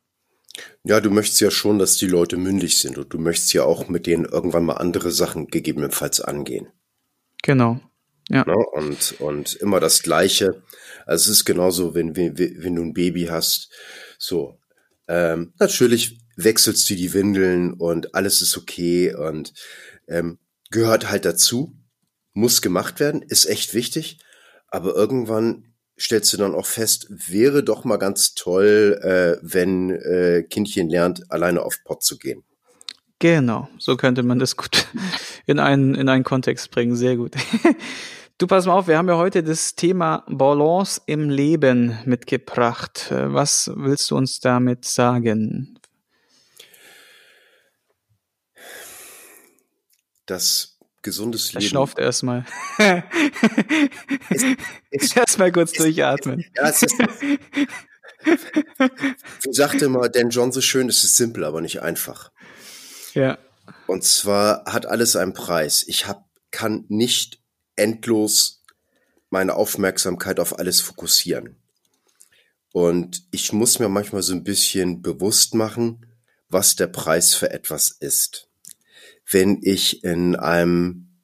Ja, 0.84 1.00
du 1.00 1.10
möchtest 1.10 1.42
ja 1.42 1.50
schon, 1.50 1.80
dass 1.80 1.98
die 1.98 2.08
Leute 2.08 2.38
mündig 2.38 2.78
sind 2.78 2.98
und 2.98 3.14
du 3.14 3.18
möchtest 3.18 3.54
ja 3.54 3.64
auch 3.64 3.88
mit 3.88 4.06
denen 4.06 4.26
irgendwann 4.26 4.66
mal 4.66 4.74
andere 4.74 5.12
Sachen 5.12 5.48
gegebenenfalls 5.48 6.22
angehen. 6.22 6.68
Genau. 7.42 7.80
Ja. 8.30 8.46
Ne? 8.46 8.56
Und, 8.56 9.20
und 9.20 9.56
immer 9.56 9.80
das 9.80 10.04
Gleiche. 10.04 10.64
Also 11.06 11.32
es 11.32 11.40
ist 11.40 11.46
genauso, 11.46 11.96
wenn, 11.96 12.16
wenn, 12.16 12.38
wenn 12.38 12.76
du 12.76 12.84
ein 12.84 12.94
Baby 12.94 13.26
hast. 13.26 13.70
So, 14.18 14.60
ähm, 15.08 15.54
natürlich 15.60 16.20
wechselst 16.36 16.90
du 16.90 16.96
die 16.96 17.14
Windeln 17.14 17.74
und 17.74 18.16
alles 18.16 18.42
ist 18.42 18.58
okay 18.58 19.14
und 19.14 19.54
ähm, 20.08 20.40
gehört 20.72 21.10
halt 21.10 21.26
dazu, 21.26 21.76
muss 22.34 22.62
gemacht 22.62 23.00
werden, 23.00 23.22
ist 23.22 23.46
echt 23.46 23.74
wichtig. 23.74 24.20
Aber 24.68 24.96
irgendwann 24.96 25.73
stellst 26.00 26.34
du 26.34 26.38
dann 26.38 26.56
auch 26.56 26.66
fest, 26.66 27.08
wäre 27.10 27.64
doch 27.64 27.84
mal 27.84 27.98
ganz 27.98 28.34
toll, 28.34 29.00
äh, 29.02 29.38
wenn 29.42 29.92
äh, 29.92 30.44
Kindchen 30.50 30.90
lernt, 30.90 31.32
alleine 31.32 31.62
auf 31.62 31.84
Pott 31.84 32.04
zu 32.04 32.18
gehen. 32.18 32.44
Genau, 33.20 33.70
so 33.78 33.96
könnte 33.96 34.24
man 34.24 34.40
das 34.40 34.58
gut 34.58 34.88
in 35.46 35.60
einen, 35.60 35.96
in 35.96 36.10
einen 36.10 36.24
Kontext 36.24 36.72
bringen. 36.72 36.96
Sehr 36.96 37.18
gut. 37.18 37.36
Du 38.40 38.48
pass 38.48 38.66
mal 38.66 38.74
auf, 38.74 38.88
wir 38.88 38.98
haben 38.98 39.08
ja 39.08 39.16
heute 39.16 39.44
das 39.44 39.76
Thema 39.76 40.26
Balance 40.28 41.00
im 41.06 41.30
Leben 41.30 41.98
mitgebracht. 42.04 43.08
Was 43.12 43.72
willst 43.76 44.10
du 44.10 44.18
uns 44.18 44.40
damit 44.40 44.86
sagen? 44.86 45.80
Das 50.26 50.73
gesundes 51.04 51.54
Leben. 51.54 51.64
Er 51.64 51.70
schnauft 51.70 52.00
erstmal. 52.00 52.46
erstmal 55.16 55.52
kurz 55.52 55.74
durchatmen. 55.74 56.46
Ja, 56.56 56.70
es 56.70 56.82
ist, 56.82 56.98
wie 59.42 59.54
sagte 59.54 59.90
mal 59.90 60.10
Dan 60.10 60.30
John 60.30 60.52
so 60.52 60.62
schön, 60.62 60.90
es 60.90 61.04
ist 61.04 61.18
simpel, 61.18 61.44
aber 61.44 61.62
nicht 61.62 61.82
einfach. 61.82 62.32
Ja. 63.14 63.38
Und 63.86 64.04
zwar 64.04 64.66
hat 64.66 64.86
alles 64.86 65.16
einen 65.16 65.34
Preis. 65.34 65.84
Ich 65.88 66.08
hab, 66.08 66.26
kann 66.52 66.86
nicht 66.88 67.40
endlos 67.76 68.64
meine 69.30 69.56
Aufmerksamkeit 69.56 70.40
auf 70.40 70.58
alles 70.58 70.82
fokussieren. 70.82 71.62
Und 72.72 73.24
ich 73.32 73.54
muss 73.54 73.80
mir 73.80 73.90
manchmal 73.90 74.24
so 74.24 74.34
ein 74.34 74.44
bisschen 74.44 75.02
bewusst 75.02 75.54
machen, 75.54 76.08
was 76.50 76.76
der 76.76 76.88
Preis 76.88 77.36
für 77.36 77.52
etwas 77.52 77.90
ist 78.00 78.50
wenn 79.30 79.60
ich 79.62 80.04
in 80.04 80.36
einem 80.36 81.22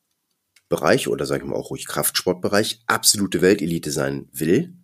Bereich 0.70 1.08
oder 1.08 1.26
sage 1.26 1.44
ich 1.44 1.50
mal 1.50 1.56
auch 1.56 1.72
ruhig 1.72 1.88
Kraftsportbereich 1.88 2.84
absolute 2.86 3.42
Weltelite 3.42 3.92
sein 3.92 4.30
will, 4.32 4.76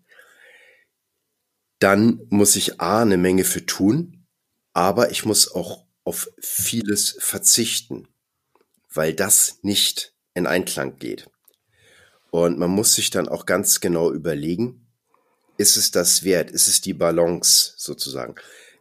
dann 1.79 2.22
muss 2.29 2.55
ich 2.55 2.81
A 2.81 3.01
eine 3.01 3.17
Menge 3.17 3.43
für 3.43 3.65
tun, 3.65 4.25
aber 4.74 5.12
ich 5.12 5.25
muss 5.25 5.51
auch 5.51 5.86
auf 6.03 6.29
vieles 6.39 7.17
verzichten, 7.19 8.07
weil 8.93 9.13
das 9.13 9.60
nicht 9.62 10.13
in 10.34 10.48
Einklang 10.48 10.98
geht. 10.98 11.29
Und 12.31 12.57
man 12.57 12.69
muss 12.69 12.93
sich 12.93 13.10
dann 13.10 13.29
auch 13.29 13.45
ganz 13.45 13.79
genau 13.79 14.12
überlegen, 14.12 14.88
ist 15.57 15.77
es 15.77 15.91
das 15.91 16.24
wert? 16.24 16.51
Ist 16.51 16.67
es 16.67 16.81
die 16.81 16.93
Balance 16.93 17.74
sozusagen? 17.77 18.36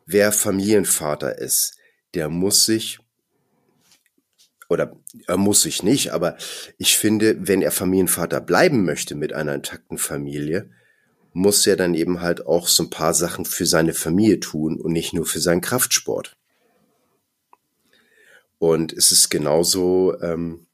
Wer 0.07 0.33
Familienvater 0.33 1.39
ist, 1.39 1.77
der 2.15 2.29
muss 2.29 2.65
sich 2.65 2.99
oder 4.75 4.97
er 5.29 5.37
muss 5.37 5.63
sich 5.63 5.85
nicht, 5.85 6.13
aber 6.13 6.37
ich 6.79 6.99
finde, 6.99 7.37
wenn 7.39 7.63
er 7.63 7.71
Familienvater 7.71 8.41
bleiben 8.41 8.85
möchte 8.85 9.15
mit 9.15 9.33
einer 9.33 9.55
intakten 9.55 9.99
Familie, 9.99 10.69
muss 11.33 11.67
er 11.67 11.77
dann 11.77 11.95
eben 11.95 12.21
halt 12.21 12.45
auch 12.47 12.67
so 12.67 12.83
ein 12.83 12.91
paar 12.91 13.15
Sachen 13.15 13.45
für 13.45 13.67
seine 13.67 13.95
Familie 13.95 14.41
tun 14.41 14.81
und 14.81 14.93
nicht 14.93 15.13
nur 15.13 15.27
für 15.27 15.39
seinen 15.39 15.61
Kraftsport. 15.61 16.37
Und 18.59 18.93
es 18.93 19.13
ist 19.13 19.31
genauso 19.31 20.19
ähm, 20.21 20.67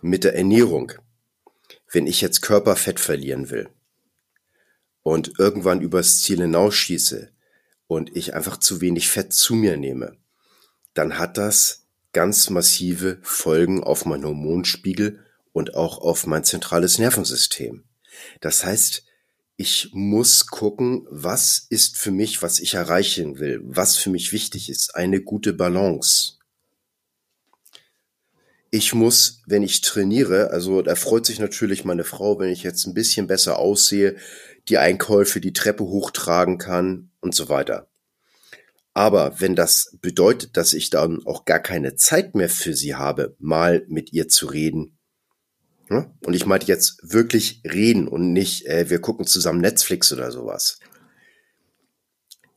mit 0.00 0.24
der 0.24 0.34
Ernährung. 0.34 0.92
Wenn 1.90 2.06
ich 2.06 2.22
jetzt 2.22 2.40
Körperfett 2.40 2.98
verlieren 2.98 3.50
will 3.50 3.68
und 5.02 5.38
irgendwann 5.38 5.82
übers 5.82 6.22
Ziel 6.22 6.40
hinausschieße 6.40 7.30
und 7.88 8.16
ich 8.16 8.34
einfach 8.34 8.56
zu 8.56 8.80
wenig 8.80 9.10
Fett 9.10 9.34
zu 9.34 9.54
mir 9.54 9.76
nehme, 9.76 10.16
dann 10.94 11.18
hat 11.18 11.36
das 11.36 11.81
ganz 12.12 12.50
massive 12.50 13.18
Folgen 13.22 13.82
auf 13.82 14.04
meinen 14.04 14.24
Hormonspiegel 14.24 15.20
und 15.52 15.74
auch 15.74 15.98
auf 15.98 16.26
mein 16.26 16.44
zentrales 16.44 16.98
Nervensystem. 16.98 17.84
Das 18.40 18.64
heißt, 18.64 19.04
ich 19.56 19.90
muss 19.92 20.46
gucken, 20.46 21.06
was 21.10 21.66
ist 21.68 21.96
für 21.96 22.10
mich, 22.10 22.42
was 22.42 22.58
ich 22.58 22.74
erreichen 22.74 23.38
will, 23.38 23.60
was 23.62 23.96
für 23.96 24.10
mich 24.10 24.32
wichtig 24.32 24.68
ist, 24.68 24.96
eine 24.96 25.20
gute 25.20 25.52
Balance. 25.52 26.38
Ich 28.70 28.94
muss, 28.94 29.42
wenn 29.46 29.62
ich 29.62 29.82
trainiere, 29.82 30.50
also 30.50 30.80
da 30.80 30.94
freut 30.94 31.26
sich 31.26 31.38
natürlich 31.38 31.84
meine 31.84 32.04
Frau, 32.04 32.38
wenn 32.38 32.48
ich 32.48 32.62
jetzt 32.62 32.86
ein 32.86 32.94
bisschen 32.94 33.26
besser 33.26 33.58
aussehe, 33.58 34.16
die 34.68 34.78
Einkäufe, 34.78 35.40
die 35.40 35.52
Treppe 35.52 35.84
hochtragen 35.84 36.56
kann 36.56 37.10
und 37.20 37.34
so 37.34 37.48
weiter. 37.48 37.91
Aber 38.94 39.40
wenn 39.40 39.56
das 39.56 39.96
bedeutet, 40.00 40.56
dass 40.56 40.74
ich 40.74 40.90
dann 40.90 41.24
auch 41.24 41.44
gar 41.44 41.60
keine 41.60 41.94
Zeit 41.96 42.34
mehr 42.34 42.50
für 42.50 42.74
sie 42.74 42.94
habe, 42.94 43.34
mal 43.38 43.84
mit 43.88 44.12
ihr 44.12 44.28
zu 44.28 44.46
reden, 44.46 44.98
ne? 45.88 46.12
und 46.24 46.34
ich 46.34 46.44
meinte 46.44 46.66
jetzt 46.66 46.98
wirklich 47.02 47.62
reden 47.64 48.06
und 48.06 48.32
nicht, 48.32 48.66
äh, 48.66 48.90
wir 48.90 49.00
gucken 49.00 49.26
zusammen 49.26 49.60
Netflix 49.60 50.12
oder 50.12 50.30
sowas, 50.30 50.78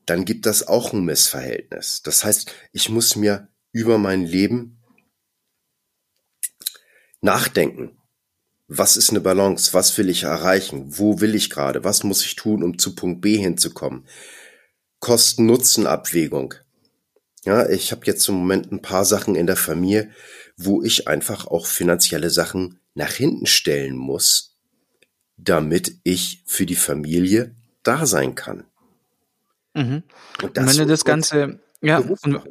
dann 0.06 0.25
gibt 0.25 0.46
das 0.46 0.68
auch 0.68 0.94
ein 0.94 1.06
Missverhältnis. 1.06 2.01
Das 2.04 2.24
heißt, 2.25 2.51
ich 2.74 2.89
muss 2.89 3.15
mir 3.15 3.48
über 3.72 3.98
mein 3.98 4.25
Leben 4.25 4.82
nachdenken. 7.22 7.98
Was 8.68 8.98
ist 8.98 9.10
eine 9.10 9.22
Balance? 9.22 9.74
Was 9.74 9.98
will 9.98 10.10
ich 10.10 10.24
erreichen? 10.24 10.98
Wo 10.98 11.22
will 11.22 11.36
ich 11.36 11.50
gerade? 11.50 11.84
Was 11.84 12.04
muss 12.04 12.25
ich 12.25 12.36
tun, 12.36 12.63
um 12.63 12.77
zu 12.77 12.96
Punkt 12.96 13.22
B 13.22 13.38
hinzukommen? 13.38 14.06
Kosten-Nutzen-Abwägung. 15.06 16.56
Ja, 17.44 17.70
ich 17.70 17.92
habe 17.92 18.08
jetzt 18.08 18.28
im 18.28 18.34
Moment 18.34 18.72
ein 18.72 18.82
paar 18.82 19.06
Sachen 19.06 19.36
in 19.36 19.46
der 19.46 19.56
Familie, 19.56 20.10
wo 20.58 20.82
ich 20.82 21.08
einfach 21.08 21.46
auch 21.46 21.68
finanzielle 21.68 22.32
Sachen 22.32 22.80
nach 22.96 23.12
hinten 23.12 23.46
stellen 23.46 23.96
muss, 23.96 24.58
damit 25.38 26.00
ich 26.02 26.42
für 26.48 26.66
die 26.66 26.76
Familie 26.76 27.54
da 27.84 28.08
sein 28.08 28.34
kann. 28.34 28.64
Mhm. 29.76 30.02
Und, 30.42 30.58
und 30.58 30.68
wenn 30.70 30.76
du 30.76 30.88
das 30.88 31.06
Ganze, 31.06 31.60
ja, 31.82 32.00
und, 32.00 32.42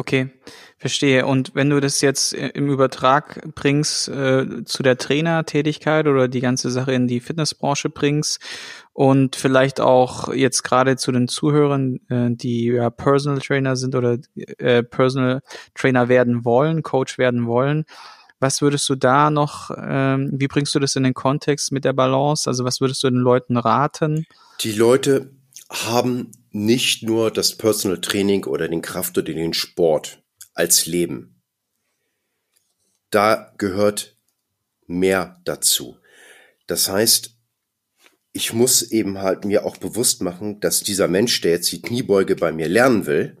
okay, 0.00 0.30
verstehe. 0.78 1.26
Und 1.26 1.54
wenn 1.54 1.70
du 1.70 1.78
das 1.78 2.00
jetzt 2.00 2.32
im 2.32 2.68
Übertrag 2.68 3.54
bringst 3.54 4.08
äh, 4.08 4.64
zu 4.64 4.82
der 4.82 4.96
Trainertätigkeit 4.96 6.06
oder 6.06 6.26
die 6.26 6.40
ganze 6.40 6.70
Sache 6.70 6.92
in 6.92 7.06
die 7.06 7.20
Fitnessbranche 7.20 7.90
bringst 7.90 8.40
und 8.94 9.36
vielleicht 9.36 9.78
auch 9.78 10.32
jetzt 10.32 10.62
gerade 10.62 10.96
zu 10.96 11.12
den 11.12 11.28
Zuhörern, 11.28 12.00
äh, 12.08 12.30
die 12.30 12.64
ja 12.64 12.88
Personal 12.88 13.40
Trainer 13.40 13.76
sind 13.76 13.94
oder 13.94 14.16
äh, 14.58 14.82
Personal 14.82 15.42
Trainer 15.74 16.08
werden 16.08 16.44
wollen, 16.44 16.82
Coach 16.82 17.18
werden 17.18 17.46
wollen, 17.46 17.84
was 18.40 18.62
würdest 18.62 18.88
du 18.88 18.94
da 18.94 19.28
noch, 19.28 19.70
ähm, 19.76 20.30
wie 20.32 20.48
bringst 20.48 20.74
du 20.74 20.78
das 20.78 20.96
in 20.96 21.02
den 21.02 21.12
Kontext 21.12 21.72
mit 21.72 21.84
der 21.84 21.92
Balance? 21.92 22.48
Also 22.48 22.64
was 22.64 22.80
würdest 22.80 23.02
du 23.02 23.10
den 23.10 23.20
Leuten 23.20 23.58
raten? 23.58 24.24
Die 24.62 24.72
Leute 24.72 25.30
haben 25.68 26.32
nicht 26.52 27.02
nur 27.02 27.30
das 27.30 27.56
Personal 27.56 28.00
Training 28.00 28.44
oder 28.44 28.68
den 28.68 28.82
Kraft- 28.82 29.16
oder 29.18 29.32
den 29.32 29.54
Sport 29.54 30.22
als 30.54 30.86
Leben. 30.86 31.40
Da 33.10 33.52
gehört 33.58 34.16
mehr 34.86 35.40
dazu. 35.44 35.96
Das 36.66 36.88
heißt, 36.88 37.36
ich 38.32 38.52
muss 38.52 38.82
eben 38.82 39.18
halt 39.18 39.44
mir 39.44 39.64
auch 39.64 39.76
bewusst 39.76 40.22
machen, 40.22 40.60
dass 40.60 40.82
dieser 40.82 41.08
Mensch, 41.08 41.40
der 41.40 41.52
jetzt 41.52 41.72
die 41.72 41.82
Kniebeuge 41.82 42.36
bei 42.36 42.52
mir 42.52 42.68
lernen 42.68 43.06
will, 43.06 43.36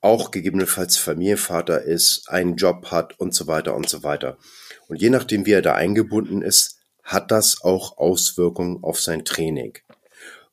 auch 0.00 0.30
gegebenenfalls 0.30 0.96
Familienvater 0.96 1.82
ist, 1.82 2.28
einen 2.28 2.54
Job 2.54 2.92
hat 2.92 3.18
und 3.18 3.34
so 3.34 3.48
weiter 3.48 3.74
und 3.74 3.88
so 3.88 4.04
weiter. 4.04 4.38
Und 4.86 5.00
je 5.02 5.10
nachdem, 5.10 5.46
wie 5.46 5.52
er 5.52 5.62
da 5.62 5.74
eingebunden 5.74 6.42
ist, 6.42 6.78
hat 7.02 7.30
das 7.30 7.62
auch 7.62 7.98
Auswirkungen 7.98 8.84
auf 8.84 9.00
sein 9.00 9.24
Training. 9.24 9.78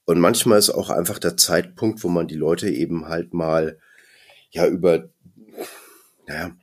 Und 0.06 0.20
manchmal 0.20 0.60
ist 0.60 0.70
auch 0.70 0.90
einfach 0.90 1.20
der 1.20 1.36
Zeitpunkt, 1.36 2.04
wo 2.04 2.10
man 2.10 2.28
die 2.28 2.36
Leute 2.36 2.70
eben 2.70 3.08
halt 3.08 3.34
mal, 3.34 3.80
ja, 4.52 4.68
über, 4.68 5.10
naja, 6.28 6.56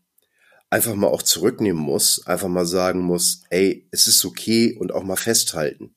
einfach 0.70 0.94
mal 0.94 1.08
auch 1.08 1.22
zurücknehmen 1.22 1.82
muss, 1.82 2.26
einfach 2.26 2.49
mal 2.49 2.64
sagen 2.64 3.00
muss, 3.00 3.42
ey, 3.50 3.87
es 3.90 4.06
ist 4.06 4.25
okay 4.25 4.75
und 4.78 4.92
auch 4.92 5.02
mal 5.02 5.16
festhalten. 5.16 5.94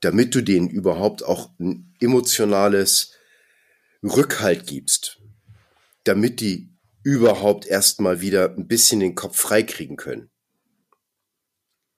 Damit 0.00 0.34
du 0.34 0.42
denen 0.42 0.68
überhaupt 0.68 1.24
auch 1.24 1.50
ein 1.58 1.94
emotionales 2.00 3.14
Rückhalt 4.02 4.66
gibst. 4.66 5.20
Damit 6.04 6.40
die 6.40 6.70
überhaupt 7.02 7.66
erstmal 7.66 8.20
wieder 8.20 8.54
ein 8.56 8.66
bisschen 8.66 9.00
den 9.00 9.14
Kopf 9.14 9.38
freikriegen 9.38 9.96
können. 9.96 10.30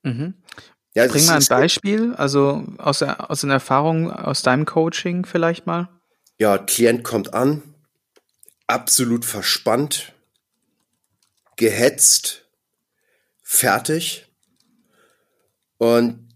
Mhm. 0.02 0.34
Ja, 0.94 1.06
Bring 1.06 1.24
mal 1.24 1.38
ein 1.38 1.46
Beispiel, 1.46 2.14
also 2.14 2.66
aus, 2.76 2.98
der, 2.98 3.30
aus 3.30 3.40
den 3.40 3.50
Erfahrungen 3.50 4.10
aus 4.10 4.42
deinem 4.42 4.66
Coaching 4.66 5.24
vielleicht 5.24 5.66
mal. 5.66 5.88
Ja, 6.38 6.58
Klient 6.58 7.02
kommt 7.02 7.32
an, 7.32 7.62
absolut 8.66 9.24
verspannt, 9.24 10.12
gehetzt, 11.56 12.46
fertig 13.42 14.26
und 15.78 16.28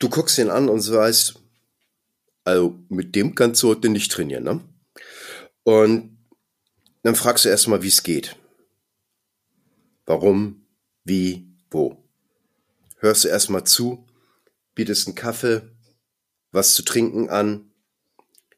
du 0.00 0.08
guckst 0.08 0.38
ihn 0.38 0.50
an 0.50 0.68
und 0.68 0.80
sagst, 0.80 1.40
also 2.44 2.76
mit 2.88 3.14
dem 3.14 3.36
kannst 3.36 3.62
du 3.62 3.68
heute 3.68 3.88
nicht 3.88 4.10
trainieren, 4.10 4.44
ne? 4.44 4.60
Und 5.62 6.18
dann 7.04 7.14
fragst 7.14 7.44
du 7.44 7.48
erstmal, 7.48 7.82
wie 7.82 7.88
es 7.88 8.02
geht. 8.02 8.36
Warum, 10.06 10.66
wie, 11.04 11.48
wo 11.70 12.01
hörst 13.02 13.24
du 13.24 13.28
erstmal 13.28 13.64
zu, 13.64 14.06
bietest 14.74 15.06
einen 15.06 15.16
Kaffee, 15.16 15.62
was 16.52 16.72
zu 16.72 16.82
trinken 16.82 17.28
an, 17.28 17.72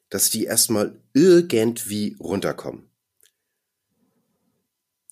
dass 0.09 0.29
die 0.29 0.45
erstmal 0.45 1.01
irgendwie 1.13 2.15
runterkommen. 2.19 2.89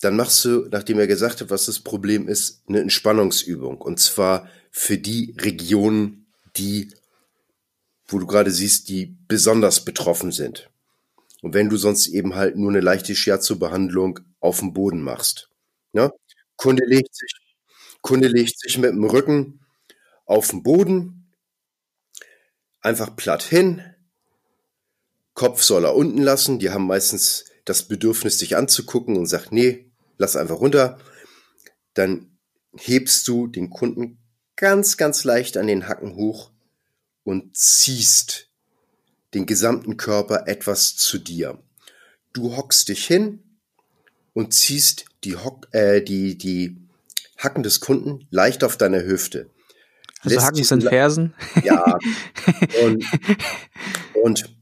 Dann 0.01 0.15
machst 0.15 0.45
du, 0.45 0.67
nachdem 0.69 0.99
er 0.99 1.07
gesagt 1.07 1.41
hat, 1.41 1.49
was 1.49 1.65
das 1.65 1.79
Problem 1.79 2.27
ist, 2.27 2.61
eine 2.67 2.81
Entspannungsübung. 2.81 3.81
Und 3.81 3.99
zwar 3.99 4.47
für 4.69 4.97
die 4.97 5.35
Regionen, 5.39 6.27
die, 6.55 6.93
wo 8.07 8.19
du 8.19 8.27
gerade 8.27 8.51
siehst, 8.51 8.89
die 8.89 9.17
besonders 9.27 9.83
betroffen 9.83 10.31
sind. 10.31 10.69
Und 11.41 11.53
wenn 11.53 11.69
du 11.69 11.77
sonst 11.77 12.07
eben 12.07 12.35
halt 12.35 12.55
nur 12.55 12.69
eine 12.69 12.81
leichte 12.81 13.15
Shiatsu-Behandlung 13.15 14.19
auf 14.39 14.59
dem 14.59 14.73
Boden 14.73 15.01
machst. 15.01 15.49
Ne? 15.93 16.11
Kunde 16.57 16.85
legt 16.85 17.15
sich 17.15 17.42
Kunde 18.03 18.27
legt 18.27 18.59
sich 18.59 18.77
mit 18.77 18.91
dem 18.91 19.05
Rücken 19.05 19.61
auf 20.25 20.49
den 20.49 20.61
Boden, 20.61 21.33
einfach 22.81 23.15
platt 23.15 23.41
hin, 23.41 23.81
Kopf 25.33 25.63
soll 25.63 25.85
er 25.85 25.95
unten 25.95 26.21
lassen. 26.21 26.59
Die 26.59 26.69
haben 26.69 26.85
meistens 26.85 27.45
das 27.65 27.87
Bedürfnis, 27.87 28.37
dich 28.37 28.55
anzugucken 28.55 29.17
und 29.17 29.25
sagt, 29.25 29.51
nee, 29.51 29.89
lass 30.17 30.35
einfach 30.35 30.59
runter. 30.59 30.99
Dann 31.93 32.37
hebst 32.75 33.27
du 33.27 33.47
den 33.47 33.69
Kunden 33.69 34.19
ganz, 34.55 34.97
ganz 34.97 35.23
leicht 35.23 35.57
an 35.57 35.67
den 35.67 35.87
Hacken 35.87 36.15
hoch 36.15 36.51
und 37.23 37.55
ziehst 37.57 38.49
den 39.33 39.45
gesamten 39.45 39.97
Körper 39.97 40.47
etwas 40.47 40.95
zu 40.95 41.17
dir. 41.17 41.57
Du 42.33 42.55
hockst 42.55 42.89
dich 42.89 43.07
hin 43.07 43.43
und 44.33 44.53
ziehst 44.53 45.05
die, 45.23 45.37
Hock, 45.37 45.67
äh, 45.71 46.01
die, 46.01 46.37
die 46.37 46.82
Hacken 47.43 47.63
des 47.63 47.79
Kunden 47.79 48.27
leicht 48.31 48.63
auf 48.63 48.77
deiner 48.77 49.03
Hüfte. 49.03 49.49
Also 50.21 50.35
Lässt 50.35 50.47
Hacken 50.47 50.63
sind 50.63 50.83
Fersen? 50.83 51.33
Ja. 51.63 51.97
Und, 52.83 53.05
und 54.23 54.55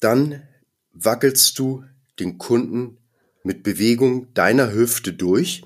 dann 0.00 0.46
wackelst 0.92 1.58
du 1.58 1.84
den 2.20 2.38
Kunden 2.38 2.98
mit 3.42 3.62
Bewegung 3.62 4.32
deiner 4.34 4.72
Hüfte 4.72 5.12
durch. 5.12 5.64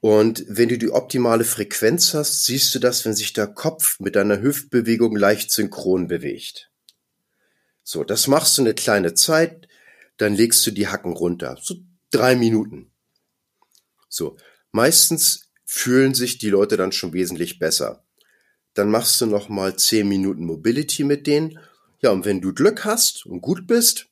Und 0.00 0.44
wenn 0.48 0.68
du 0.68 0.76
die 0.76 0.90
optimale 0.90 1.44
Frequenz 1.44 2.12
hast, 2.12 2.44
siehst 2.44 2.74
du 2.74 2.78
das, 2.78 3.04
wenn 3.04 3.14
sich 3.14 3.32
der 3.32 3.46
Kopf 3.46 4.00
mit 4.00 4.16
deiner 4.16 4.42
Hüftbewegung 4.42 5.16
leicht 5.16 5.50
synchron 5.50 6.08
bewegt. 6.08 6.70
So, 7.84 8.04
das 8.04 8.26
machst 8.26 8.58
du 8.58 8.62
eine 8.62 8.74
kleine 8.74 9.14
Zeit, 9.14 9.68
dann 10.16 10.34
legst 10.34 10.66
du 10.66 10.70
die 10.70 10.88
Hacken 10.88 11.12
runter. 11.12 11.58
So 11.62 11.76
drei 12.10 12.36
Minuten. 12.36 12.90
So, 14.08 14.36
Meistens 14.72 15.48
fühlen 15.64 16.14
sich 16.14 16.38
die 16.38 16.50
Leute 16.50 16.76
dann 16.76 16.92
schon 16.92 17.12
wesentlich 17.12 17.58
besser. 17.58 18.04
Dann 18.74 18.90
machst 18.90 19.20
du 19.20 19.26
noch 19.26 19.48
mal 19.48 19.76
10 19.76 20.08
Minuten 20.08 20.44
Mobility 20.44 21.04
mit 21.04 21.26
denen. 21.26 21.58
Ja, 22.00 22.10
und 22.10 22.24
wenn 22.24 22.40
du 22.40 22.52
Glück 22.52 22.84
hast 22.84 23.26
und 23.26 23.42
gut 23.42 23.66
bist, 23.66 24.08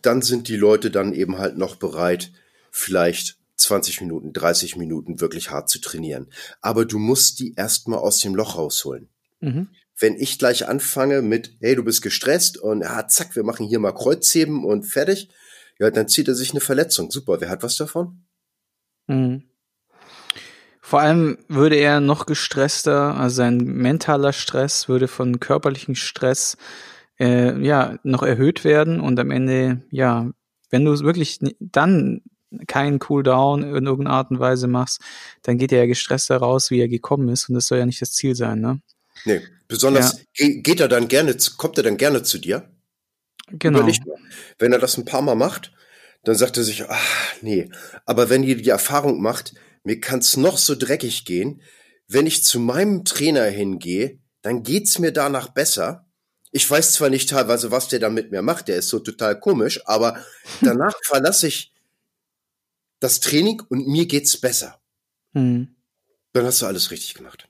dann 0.00 0.22
sind 0.22 0.48
die 0.48 0.56
Leute 0.56 0.90
dann 0.90 1.12
eben 1.12 1.38
halt 1.38 1.58
noch 1.58 1.76
bereit, 1.76 2.32
vielleicht 2.70 3.36
20 3.56 4.00
Minuten, 4.00 4.32
30 4.32 4.76
Minuten 4.76 5.20
wirklich 5.20 5.50
hart 5.50 5.68
zu 5.68 5.80
trainieren. 5.80 6.28
Aber 6.60 6.84
du 6.84 6.98
musst 6.98 7.38
die 7.38 7.54
erstmal 7.54 7.98
aus 7.98 8.18
dem 8.18 8.34
Loch 8.34 8.56
rausholen. 8.56 9.08
Mhm. 9.40 9.68
Wenn 9.98 10.16
ich 10.16 10.38
gleich 10.38 10.66
anfange 10.66 11.22
mit, 11.22 11.54
hey, 11.60 11.76
du 11.76 11.84
bist 11.84 12.02
gestresst 12.02 12.58
und 12.58 12.82
ja, 12.82 13.06
zack, 13.06 13.36
wir 13.36 13.44
machen 13.44 13.66
hier 13.66 13.78
mal 13.78 13.92
Kreuzheben 13.92 14.64
und 14.64 14.84
fertig, 14.84 15.28
ja, 15.78 15.90
dann 15.90 16.08
zieht 16.08 16.28
er 16.28 16.34
sich 16.34 16.50
eine 16.52 16.60
Verletzung. 16.60 17.10
Super, 17.10 17.40
wer 17.40 17.50
hat 17.50 17.62
was 17.62 17.76
davon? 17.76 18.24
Mhm. 19.06 19.44
Vor 20.84 21.00
allem 21.00 21.38
würde 21.48 21.76
er 21.76 22.00
noch 22.00 22.26
gestresster, 22.26 23.16
also 23.16 23.36
sein 23.36 23.58
mentaler 23.58 24.32
Stress 24.32 24.88
würde 24.88 25.06
von 25.06 25.38
körperlichen 25.38 25.94
Stress 25.94 26.56
äh, 27.20 27.56
ja 27.64 27.98
noch 28.02 28.24
erhöht 28.24 28.64
werden 28.64 29.00
und 29.00 29.18
am 29.20 29.30
Ende, 29.30 29.82
ja, 29.90 30.28
wenn 30.70 30.84
du 30.84 30.98
wirklich 31.00 31.38
dann 31.60 32.22
keinen 32.66 32.98
Cooldown 32.98 33.62
in 33.62 33.86
irgendeiner 33.86 34.16
Art 34.16 34.32
und 34.32 34.40
Weise 34.40 34.66
machst, 34.66 35.00
dann 35.42 35.56
geht 35.56 35.70
er 35.70 35.78
ja 35.78 35.86
gestresster 35.86 36.38
raus, 36.38 36.72
wie 36.72 36.80
er 36.80 36.88
gekommen 36.88 37.28
ist 37.28 37.48
und 37.48 37.54
das 37.54 37.68
soll 37.68 37.78
ja 37.78 37.86
nicht 37.86 38.02
das 38.02 38.12
Ziel 38.12 38.34
sein, 38.34 38.60
ne? 38.60 38.80
Nee, 39.24 39.40
besonders 39.68 40.24
ja. 40.36 40.48
geht 40.62 40.80
er 40.80 40.88
dann 40.88 41.06
gerne, 41.06 41.36
kommt 41.56 41.78
er 41.78 41.84
dann 41.84 41.96
gerne 41.96 42.24
zu 42.24 42.38
dir? 42.38 42.68
Genau. 43.50 43.86
Wenn 44.58 44.72
er 44.72 44.80
das 44.80 44.98
ein 44.98 45.04
paar 45.04 45.22
Mal 45.22 45.36
macht, 45.36 45.72
dann 46.24 46.34
sagt 46.34 46.56
er 46.56 46.64
sich, 46.64 46.88
ach 46.88 47.34
nee, 47.40 47.70
aber 48.04 48.30
wenn 48.30 48.42
ihr 48.42 48.56
die 48.56 48.70
Erfahrung 48.70 49.22
macht, 49.22 49.54
mir 49.84 50.00
kann's 50.00 50.36
noch 50.36 50.58
so 50.58 50.74
dreckig 50.74 51.24
gehen. 51.24 51.62
Wenn 52.08 52.26
ich 52.26 52.44
zu 52.44 52.60
meinem 52.60 53.04
Trainer 53.04 53.44
hingehe, 53.44 54.18
dann 54.42 54.62
geht's 54.62 54.98
mir 54.98 55.12
danach 55.12 55.48
besser. 55.48 56.06
Ich 56.50 56.70
weiß 56.70 56.92
zwar 56.92 57.08
nicht 57.08 57.30
teilweise, 57.30 57.70
was 57.70 57.88
der 57.88 57.98
da 57.98 58.10
mit 58.10 58.30
mir 58.30 58.42
macht, 58.42 58.68
der 58.68 58.76
ist 58.76 58.88
so 58.88 58.98
total 58.98 59.38
komisch, 59.38 59.80
aber 59.86 60.22
danach 60.60 60.94
verlasse 61.04 61.46
ich 61.48 61.72
das 63.00 63.20
Training 63.20 63.62
und 63.68 63.86
mir 63.88 64.06
geht's 64.06 64.36
besser. 64.36 64.80
mhm. 65.32 65.74
dann 66.32 66.44
hast 66.44 66.62
du 66.62 66.66
alles 66.66 66.90
richtig 66.90 67.14
gemacht. 67.14 67.48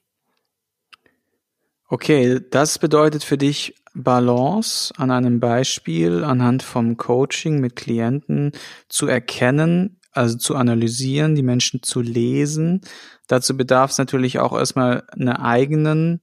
Okay, 1.89 2.41
das 2.51 2.79
bedeutet 2.79 3.23
für 3.23 3.37
dich 3.37 3.75
Balance 3.93 4.95
an 4.97 5.11
einem 5.11 5.41
Beispiel 5.41 6.25
anhand 6.25 6.63
vom 6.63 6.97
Coaching 6.97 7.61
mit 7.61 7.77
Klienten 7.77 8.53
zu 8.89 9.07
erkennen, 9.07 10.01
also 10.13 10.37
zu 10.37 10.55
analysieren, 10.57 11.35
die 11.35 11.43
Menschen 11.43 11.83
zu 11.83 12.01
lesen. 12.01 12.83
Dazu 13.27 13.57
bedarf 13.57 13.93
es 13.93 13.99
natürlich 13.99 14.39
auch 14.39 14.57
erstmal 14.57 15.05
einer 15.11 15.43
eigenen 15.45 16.21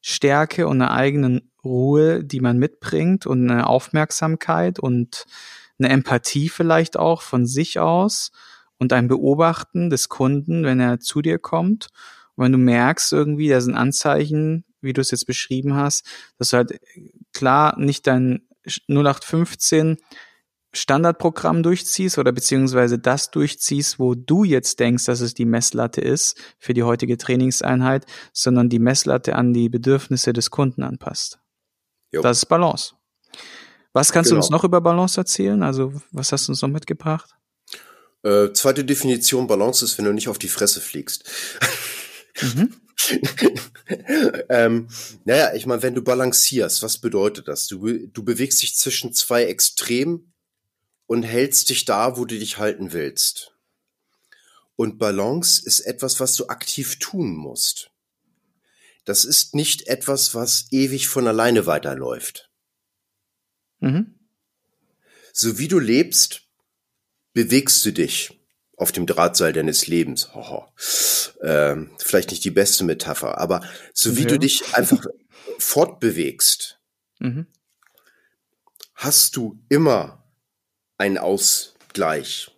Stärke 0.00 0.66
und 0.66 0.82
einer 0.82 0.92
eigenen 0.92 1.50
Ruhe, 1.64 2.24
die 2.24 2.40
man 2.40 2.58
mitbringt 2.58 3.26
und 3.26 3.50
eine 3.50 3.66
Aufmerksamkeit 3.66 4.78
und 4.78 5.24
eine 5.78 5.90
Empathie 5.90 6.48
vielleicht 6.48 6.96
auch 6.96 7.22
von 7.22 7.46
sich 7.46 7.78
aus 7.78 8.30
und 8.78 8.92
ein 8.92 9.08
Beobachten 9.08 9.90
des 9.90 10.08
Kunden, 10.08 10.64
wenn 10.64 10.80
er 10.80 11.00
zu 11.00 11.22
dir 11.22 11.38
kommt. 11.38 11.88
Und 12.34 12.44
wenn 12.44 12.52
du 12.52 12.58
merkst 12.58 13.12
irgendwie, 13.12 13.48
da 13.48 13.60
sind 13.60 13.74
Anzeichen, 13.74 14.64
wie 14.80 14.92
du 14.92 15.00
es 15.00 15.10
jetzt 15.10 15.26
beschrieben 15.26 15.74
hast, 15.74 16.06
dass 16.38 16.50
du 16.50 16.58
halt 16.58 16.80
klar 17.32 17.78
nicht 17.78 18.06
dein 18.06 18.46
0815 18.88 19.96
Standardprogramm 20.72 21.62
durchziehst 21.62 22.18
oder 22.18 22.32
beziehungsweise 22.32 22.98
das 22.98 23.30
durchziehst, 23.30 23.98
wo 23.98 24.14
du 24.14 24.44
jetzt 24.44 24.80
denkst, 24.80 25.06
dass 25.06 25.20
es 25.20 25.34
die 25.34 25.46
Messlatte 25.46 26.00
ist 26.00 26.36
für 26.58 26.74
die 26.74 26.82
heutige 26.82 27.16
Trainingseinheit, 27.16 28.04
sondern 28.32 28.68
die 28.68 28.78
Messlatte 28.78 29.34
an 29.34 29.54
die 29.54 29.68
Bedürfnisse 29.68 30.32
des 30.32 30.50
Kunden 30.50 30.82
anpasst. 30.82 31.38
Jo. 32.12 32.20
Das 32.22 32.38
ist 32.38 32.46
Balance. 32.46 32.94
Was 33.92 34.12
kannst 34.12 34.30
genau. 34.30 34.40
du 34.40 34.46
uns 34.46 34.50
noch 34.50 34.64
über 34.64 34.80
Balance 34.80 35.18
erzählen? 35.18 35.62
Also, 35.62 35.92
was 36.12 36.32
hast 36.32 36.48
du 36.48 36.52
uns 36.52 36.62
noch 36.62 36.68
mitgebracht? 36.68 37.34
Äh, 38.22 38.52
zweite 38.52 38.84
Definition 38.84 39.46
Balance 39.46 39.84
ist, 39.84 39.96
wenn 39.96 40.04
du 40.04 40.12
nicht 40.12 40.28
auf 40.28 40.38
die 40.38 40.48
Fresse 40.48 40.80
fliegst. 40.80 41.24
Mhm. 42.42 42.74
ähm, 44.48 44.88
naja, 45.24 45.54
ich 45.54 45.66
meine, 45.66 45.82
wenn 45.82 45.94
du 45.94 46.02
balancierst, 46.02 46.82
was 46.82 46.98
bedeutet 46.98 47.48
das? 47.48 47.68
Du, 47.68 48.06
du 48.06 48.24
bewegst 48.24 48.60
dich 48.60 48.76
zwischen 48.76 49.14
zwei 49.14 49.44
Extremen 49.44 50.32
und 51.08 51.22
hältst 51.24 51.70
dich 51.70 51.86
da, 51.86 52.16
wo 52.16 52.26
du 52.26 52.38
dich 52.38 52.58
halten 52.58 52.92
willst. 52.92 53.54
Und 54.76 54.98
Balance 54.98 55.60
ist 55.64 55.80
etwas, 55.80 56.20
was 56.20 56.36
du 56.36 56.46
aktiv 56.46 57.00
tun 57.00 57.34
musst. 57.34 57.90
Das 59.04 59.24
ist 59.24 59.54
nicht 59.54 59.88
etwas, 59.88 60.34
was 60.34 60.70
ewig 60.70 61.08
von 61.08 61.26
alleine 61.26 61.66
weiterläuft. 61.66 62.50
Mhm. 63.80 64.18
So 65.32 65.58
wie 65.58 65.66
du 65.66 65.78
lebst, 65.78 66.42
bewegst 67.32 67.84
du 67.86 67.92
dich 67.92 68.38
auf 68.76 68.92
dem 68.92 69.06
Drahtseil 69.06 69.54
deines 69.54 69.86
Lebens. 69.86 70.34
Hoho. 70.34 70.68
Ähm, 71.40 71.90
vielleicht 71.98 72.30
nicht 72.30 72.44
die 72.44 72.50
beste 72.50 72.84
Metapher, 72.84 73.38
aber 73.38 73.66
so 73.94 74.16
wie 74.16 74.22
ja. 74.22 74.28
du 74.28 74.38
dich 74.38 74.74
einfach 74.74 75.04
fortbewegst, 75.58 76.78
mhm. 77.18 77.46
hast 78.94 79.36
du 79.36 79.58
immer 79.70 80.17
einen 80.98 81.18
Ausgleich. 81.18 82.50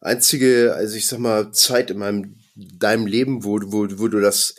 Einzige, 0.00 0.74
also 0.74 0.96
ich 0.96 1.06
sag 1.06 1.18
mal, 1.18 1.52
Zeit 1.52 1.90
in 1.90 1.98
meinem 1.98 2.36
deinem 2.54 3.06
Leben, 3.06 3.44
wo, 3.44 3.58
wo, 3.64 3.86
wo 3.98 4.08
du 4.08 4.20
das 4.20 4.54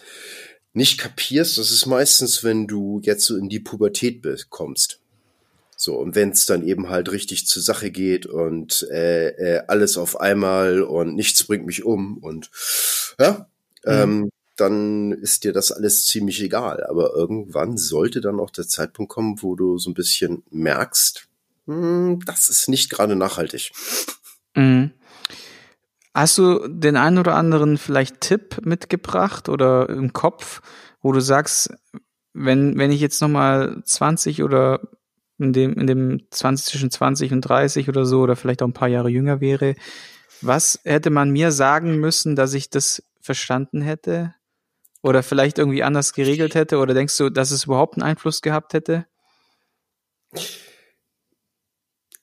nicht 0.73 0.99
kapierst, 0.99 1.57
das 1.57 1.71
ist 1.71 1.85
meistens, 1.85 2.43
wenn 2.43 2.67
du 2.67 2.99
jetzt 3.03 3.25
so 3.25 3.37
in 3.37 3.47
die 3.47 3.61
Pubertät 3.61 4.21
kommst. 4.49 4.99
So, 5.77 5.97
und 5.97 6.15
wenn 6.15 6.31
es 6.31 6.45
dann 6.45 6.65
eben 6.65 6.89
halt 6.89 7.11
richtig 7.11 7.47
zur 7.47 7.61
Sache 7.61 7.91
geht 7.91 8.25
und 8.25 8.87
äh, 8.91 9.29
äh, 9.29 9.63
alles 9.67 9.97
auf 9.97 10.19
einmal 10.19 10.81
und 10.81 11.15
nichts 11.15 11.43
bringt 11.43 11.65
mich 11.65 11.83
um 11.83 12.17
und 12.17 12.49
ja, 13.19 13.49
mhm. 13.85 13.91
ähm, 13.91 14.29
dann 14.57 15.11
ist 15.11 15.43
dir 15.43 15.51
das 15.51 15.71
alles 15.71 16.05
ziemlich 16.05 16.41
egal. 16.41 16.85
Aber 16.85 17.13
irgendwann 17.13 17.77
sollte 17.77 18.21
dann 18.21 18.39
auch 18.39 18.51
der 18.51 18.67
Zeitpunkt 18.67 19.11
kommen, 19.11 19.41
wo 19.41 19.55
du 19.55 19.77
so 19.77 19.89
ein 19.89 19.95
bisschen 19.95 20.43
merkst, 20.49 21.27
hm, 21.65 22.19
das 22.25 22.49
ist 22.49 22.69
nicht 22.69 22.89
gerade 22.89 23.15
nachhaltig. 23.15 23.71
Mhm. 24.55 24.91
Hast 26.13 26.37
du 26.37 26.67
den 26.67 26.95
einen 26.95 27.17
oder 27.17 27.35
anderen 27.35 27.77
vielleicht 27.77 28.21
Tipp 28.21 28.65
mitgebracht 28.65 29.49
oder 29.49 29.89
im 29.89 30.13
Kopf, 30.13 30.61
wo 31.01 31.11
du 31.11 31.19
sagst, 31.19 31.73
wenn, 32.33 32.77
wenn 32.77 32.91
ich 32.91 33.01
jetzt 33.01 33.21
nochmal 33.21 33.81
20 33.83 34.43
oder 34.43 34.79
in 35.37 35.51
dem, 35.51 35.73
in 35.73 35.87
dem 35.87 36.21
20, 36.31 36.65
zwischen 36.65 36.91
20 36.91 37.33
und 37.33 37.41
30 37.41 37.89
oder 37.89 38.05
so, 38.05 38.21
oder 38.21 38.35
vielleicht 38.35 38.61
auch 38.61 38.67
ein 38.67 38.73
paar 38.73 38.87
Jahre 38.87 39.09
jünger 39.09 39.41
wäre, 39.41 39.75
was 40.41 40.79
hätte 40.83 41.09
man 41.09 41.31
mir 41.31 41.51
sagen 41.51 41.97
müssen, 41.97 42.35
dass 42.35 42.53
ich 42.53 42.69
das 42.69 43.03
verstanden 43.19 43.81
hätte? 43.81 44.33
Oder 45.01 45.21
vielleicht 45.23 45.57
irgendwie 45.57 45.83
anders 45.83 46.13
geregelt 46.13 46.55
hätte? 46.55 46.77
Oder 46.77 46.93
denkst 46.93 47.17
du, 47.17 47.29
dass 47.29 47.51
es 47.51 47.65
überhaupt 47.65 47.95
einen 47.95 48.03
Einfluss 48.03 48.41
gehabt 48.41 48.73
hätte? 48.73 49.05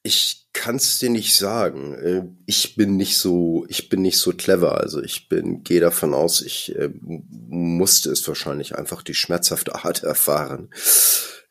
Ich 0.03 0.49
kann 0.53 0.77
es 0.77 0.99
dir 0.99 1.11
nicht 1.11 1.37
sagen. 1.37 1.95
Äh, 1.95 2.23
ich 2.47 2.77
bin 2.77 2.97
nicht 2.97 3.17
so, 3.17 3.65
ich 3.69 3.89
bin 3.89 4.03
nicht 4.03 4.19
so 4.19 4.33
clever. 4.33 4.81
Also 4.81 5.03
ich 5.03 5.29
bin, 5.29 5.63
gehe 5.65 5.81
davon 5.81 6.15
aus, 6.15 6.43
ich 6.43 6.75
äh, 6.77 6.91
musste 7.01 8.11
es 8.11 8.27
wahrscheinlich 8.27 8.77
einfach 8.77 9.03
die 9.03 9.15
schmerzhafte 9.15 9.75
Art 9.85 10.03
erfahren. 10.03 10.71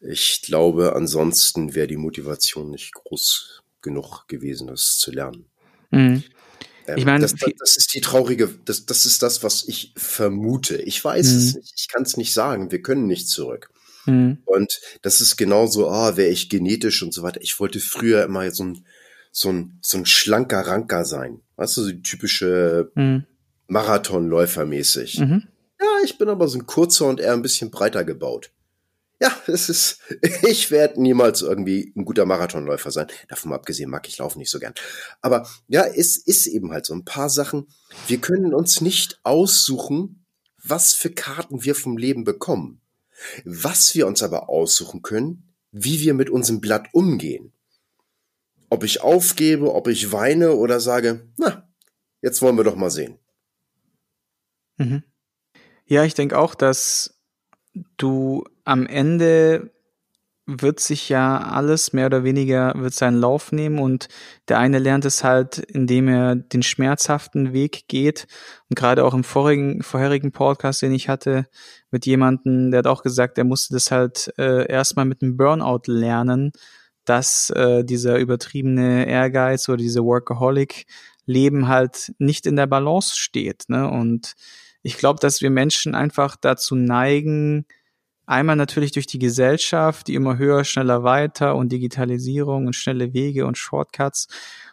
Ich 0.02 0.42
glaube, 0.42 0.96
ansonsten 0.96 1.76
wäre 1.76 1.88
die 1.88 1.98
Motivation 1.98 2.72
nicht 2.72 2.94
groß 2.94 3.62
genug 3.82 4.28
gewesen, 4.28 4.68
das 4.68 4.98
zu 4.98 5.12
lernen. 5.12 5.46
Mhm. 5.92 6.24
Ähm, 6.88 6.98
ich 6.98 7.06
meine, 7.06 7.22
das, 7.22 7.36
das, 7.36 7.52
das, 7.60 7.78
ist 7.78 7.94
die 7.94 8.02
traurige, 8.02 8.50
das, 8.66 8.86
das 8.86 9.06
ist 9.06 9.22
das, 9.22 9.44
was 9.44 9.68
ich 9.68 9.94
vermute. 9.96 10.78
Ich 10.78 11.04
weiß 11.04 11.32
mhm. 11.32 11.38
es 11.38 11.56
nicht, 11.56 11.74
ich 11.78 11.88
kann 11.88 12.04
es 12.04 12.18
nicht 12.18 12.34
sagen. 12.34 12.72
Wir 12.72 12.82
können 12.82 13.08
nicht 13.08 13.30
zurück. 13.30 13.70
Mhm. 14.06 14.40
Und 14.46 14.80
das 15.02 15.22
ist 15.22 15.38
genauso, 15.38 15.90
ah, 15.90 16.18
wäre 16.18 16.30
ich 16.30 16.50
genetisch 16.50 17.04
und 17.04 17.14
so 17.14 17.24
weiter. 17.24 17.42
Ich 17.42 17.60
wollte 17.60 17.80
früher 17.80 18.24
immer 18.24 18.50
so 18.52 18.64
ein, 18.64 18.86
so 19.32 19.50
ein, 19.50 19.80
so 19.82 19.98
ein 19.98 20.06
schlanker 20.06 20.62
Ranker 20.62 21.06
sein. 21.06 21.42
Weißt 21.56 21.78
du, 21.78 21.84
so 21.84 21.92
die 21.92 22.02
typische 22.02 22.92
mhm. 22.96 23.26
Marathonläufer 23.68 24.66
mäßig. 24.66 25.20
Mhm. 25.20 25.48
Ja, 25.80 25.88
ich 26.04 26.18
bin 26.18 26.30
aber 26.30 26.48
so 26.48 26.60
ein 26.60 26.66
kurzer 26.66 27.08
und 27.08 27.20
eher 27.20 27.34
ein 27.34 27.42
bisschen 27.42 27.72
breiter 27.72 28.04
gebaut. 28.04 28.52
Ja, 29.22 29.32
es 29.46 29.70
ist, 29.70 30.00
ich 30.48 30.72
werde 30.72 31.02
niemals 31.02 31.44
irgendwie 31.44 31.94
ein 31.96 32.06
guter 32.06 32.26
Marathonläufer 32.26 32.92
sein. 32.92 33.08
Davon 33.30 33.54
abgesehen 33.54 33.90
mag 33.90 34.08
ich 34.08 34.18
Laufen 34.18 34.40
nicht 34.40 34.50
so 34.50 34.60
gern. 34.60 34.74
Aber 35.22 35.48
ja, 35.68 35.86
es 35.86 36.18
ist 36.18 36.48
eben 36.48 36.72
halt 36.72 36.88
so 36.88 36.96
ein 36.96 37.06
paar 37.06 37.30
Sachen. 37.30 37.68
Wir 38.08 38.18
können 38.18 38.54
uns 38.54 38.82
nicht 38.82 39.20
aussuchen, 39.24 40.26
was 40.64 40.94
für 40.94 41.12
Karten 41.12 41.64
wir 41.64 41.76
vom 41.76 41.98
Leben 41.98 42.24
bekommen. 42.24 42.81
Was 43.46 43.96
wir 43.96 44.08
uns 44.08 44.24
aber 44.24 44.50
aussuchen 44.50 45.02
können, 45.02 45.54
wie 45.72 46.00
wir 46.00 46.14
mit 46.14 46.30
unserem 46.30 46.62
Blatt 46.62 46.88
umgehen. 46.94 47.54
Ob 48.70 48.84
ich 48.84 49.02
aufgebe, 49.02 49.74
ob 49.74 49.88
ich 49.88 50.12
weine 50.12 50.54
oder 50.56 50.80
sage, 50.80 51.28
na, 51.38 51.70
jetzt 52.22 52.42
wollen 52.42 52.58
wir 52.58 52.64
doch 52.64 52.76
mal 52.76 52.90
sehen. 52.90 53.18
Mhm. 54.78 55.04
Ja, 55.86 56.04
ich 56.06 56.14
denke 56.14 56.38
auch, 56.38 56.56
dass 56.56 57.20
du 57.98 58.46
am 58.64 58.86
Ende 58.86 59.72
wird 60.60 60.80
sich 60.80 61.10
ja 61.10 61.40
alles 61.40 61.94
mehr 61.94 62.08
oder 62.08 62.24
weniger 62.24 62.74
wird 62.76 62.94
seinen 62.94 63.20
Lauf 63.20 63.52
nehmen 63.52 63.80
und 63.80 64.08
der 64.48 64.60
eine 64.60 64.80
lernt 64.80 65.06
es 65.06 65.24
halt, 65.24 65.58
indem 65.58 66.08
er 66.08 66.36
den 66.36 66.64
schmerzhaften 66.64 67.54
Weg 67.54 67.88
geht 67.88 68.28
und 68.70 68.76
gerade 68.76 69.06
auch 69.06 69.14
im 69.14 69.24
vorigen 69.24 69.84
vorherigen 69.84 70.32
Podcast, 70.32 70.82
den 70.82 70.94
ich 70.94 71.10
hatte 71.10 71.48
mit 71.92 72.06
jemanden, 72.06 72.72
der 72.72 72.80
hat 72.80 72.88
auch 72.88 73.04
gesagt, 73.04 73.38
er 73.38 73.44
musste 73.44 73.74
das 73.74 73.92
halt 73.92 74.34
äh, 74.38 74.68
erstmal 74.70 75.06
mit 75.06 75.22
einem 75.22 75.38
Burnout 75.38 75.84
lernen, 75.88 76.52
dass 77.06 77.50
äh, 77.52 77.84
dieser 77.84 78.18
übertriebene 78.18 79.08
Ehrgeiz 79.08 79.70
oder 79.70 79.78
diese 79.78 80.04
Workaholic 80.04 80.86
Leben 81.26 81.68
halt 81.68 82.14
nicht 82.18 82.46
in 82.46 82.56
der 82.56 82.68
Balance 82.68 83.14
steht, 83.16 83.66
ne? 83.68 83.90
Und 83.90 84.34
ich 84.84 84.98
glaube, 84.98 85.20
dass 85.20 85.42
wir 85.42 85.52
Menschen 85.52 85.94
einfach 85.94 86.36
dazu 86.36 86.76
neigen, 86.76 87.66
einmal 88.26 88.56
natürlich 88.56 88.92
durch 88.92 89.08
die 89.08 89.20
Gesellschaft, 89.20 90.08
die 90.08 90.16
immer 90.16 90.38
höher, 90.38 90.64
schneller, 90.64 91.04
weiter 91.04 91.56
und 91.56 91.72
Digitalisierung 91.72 92.68
und 92.68 92.76
schnelle 92.76 93.14
Wege 93.14 93.46
und 93.46 93.58
Shortcuts 93.58 94.28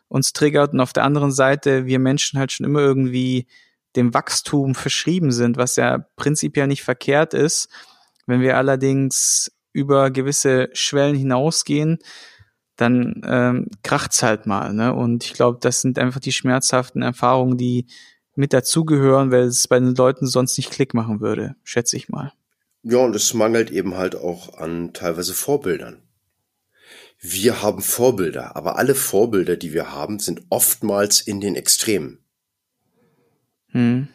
uns 0.08 0.32
triggert 0.32 0.72
und 0.72 0.80
auf 0.80 0.92
der 0.92 1.04
anderen 1.04 1.32
Seite 1.32 1.87
wir 1.87 1.98
Menschen 1.98 2.38
halt 2.38 2.52
schon 2.52 2.66
immer 2.66 2.80
irgendwie 2.80 3.46
dem 3.96 4.14
Wachstum 4.14 4.74
verschrieben 4.74 5.32
sind, 5.32 5.56
was 5.56 5.76
ja 5.76 5.98
prinzipiell 6.16 6.66
nicht 6.66 6.82
verkehrt 6.82 7.34
ist. 7.34 7.68
Wenn 8.26 8.40
wir 8.40 8.56
allerdings 8.56 9.50
über 9.72 10.11
gewisse 10.11 10.68
Schwellen 10.72 11.16
hinausgehen, 11.16 11.98
dann 12.76 13.22
ähm, 13.24 13.66
kracht's 13.82 14.22
halt 14.22 14.46
mal. 14.46 14.72
Ne? 14.72 14.94
Und 14.94 15.24
ich 15.24 15.32
glaube, 15.32 15.58
das 15.61 15.80
sind 15.80 15.98
einfach 15.98 16.20
die 16.20 16.32
schmerzhaften 16.32 17.02
Erfahrungen, 17.02 17.58
die 17.58 17.87
mit 18.34 18.52
dazugehören, 18.52 19.32
weil 19.32 19.44
es 19.44 19.66
bei 19.66 19.80
den 19.80 19.94
Leuten 19.94 20.26
sonst 20.26 20.56
nicht 20.56 20.70
Klick 20.70 20.94
machen 20.94 21.20
würde, 21.20 21.56
schätze 21.64 21.96
ich 21.96 22.08
mal. 22.08 22.32
Ja, 22.90 22.98
und 22.98 23.14
es 23.14 23.35
mangelt 23.35 23.70
eben 23.70 23.98
halt 23.98 24.16
auch 24.16 24.55
an 24.55 24.94
teilweise 24.94 25.35
Vorbildern. 25.35 26.03
Wir 27.20 27.61
haben 27.61 27.83
Vorbilder, 27.83 28.57
aber 28.57 28.77
alle 28.77 28.94
Vorbilder, 28.94 29.57
die 29.57 29.74
wir 29.74 29.92
haben, 29.92 30.18
sind 30.20 30.42
oftmals 30.48 31.20
in 31.20 31.40
den 31.42 31.55
Extremen. 31.55 32.24
Hm. 33.72 34.09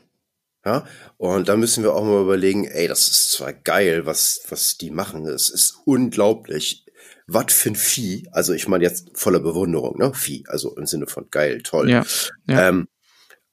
Ja, 0.66 0.88
und 1.18 1.50
da 1.50 1.56
müssen 1.56 1.84
wir 1.84 1.94
auch 1.94 2.04
mal 2.04 2.24
überlegen, 2.24 2.66
ey, 2.66 2.88
das 2.88 3.10
ist 3.10 3.32
zwar 3.32 3.54
geil, 3.54 4.08
was, 4.08 4.42
was 4.50 4.78
die 4.78 4.90
machen. 4.90 5.28
Es 5.28 5.52
ist 5.52 5.76
unglaublich. 5.86 6.86
Was 7.28 7.54
für 7.54 7.70
ein 7.70 7.76
Vieh. 7.76 8.28
Also 8.32 8.54
ich 8.54 8.68
meine 8.68 8.84
jetzt 8.84 9.12
voller 9.14 9.40
Bewunderung, 9.40 10.00
ne? 10.00 10.14
Vieh. 10.16 10.46
Also 10.48 10.76
im 10.76 10.88
Sinne 10.88 11.06
von 11.06 11.30
geil, 11.30 11.62
toll. 11.62 11.90
Ja, 11.90 12.06
ja. 12.48 12.70
Ähm, 12.70 12.88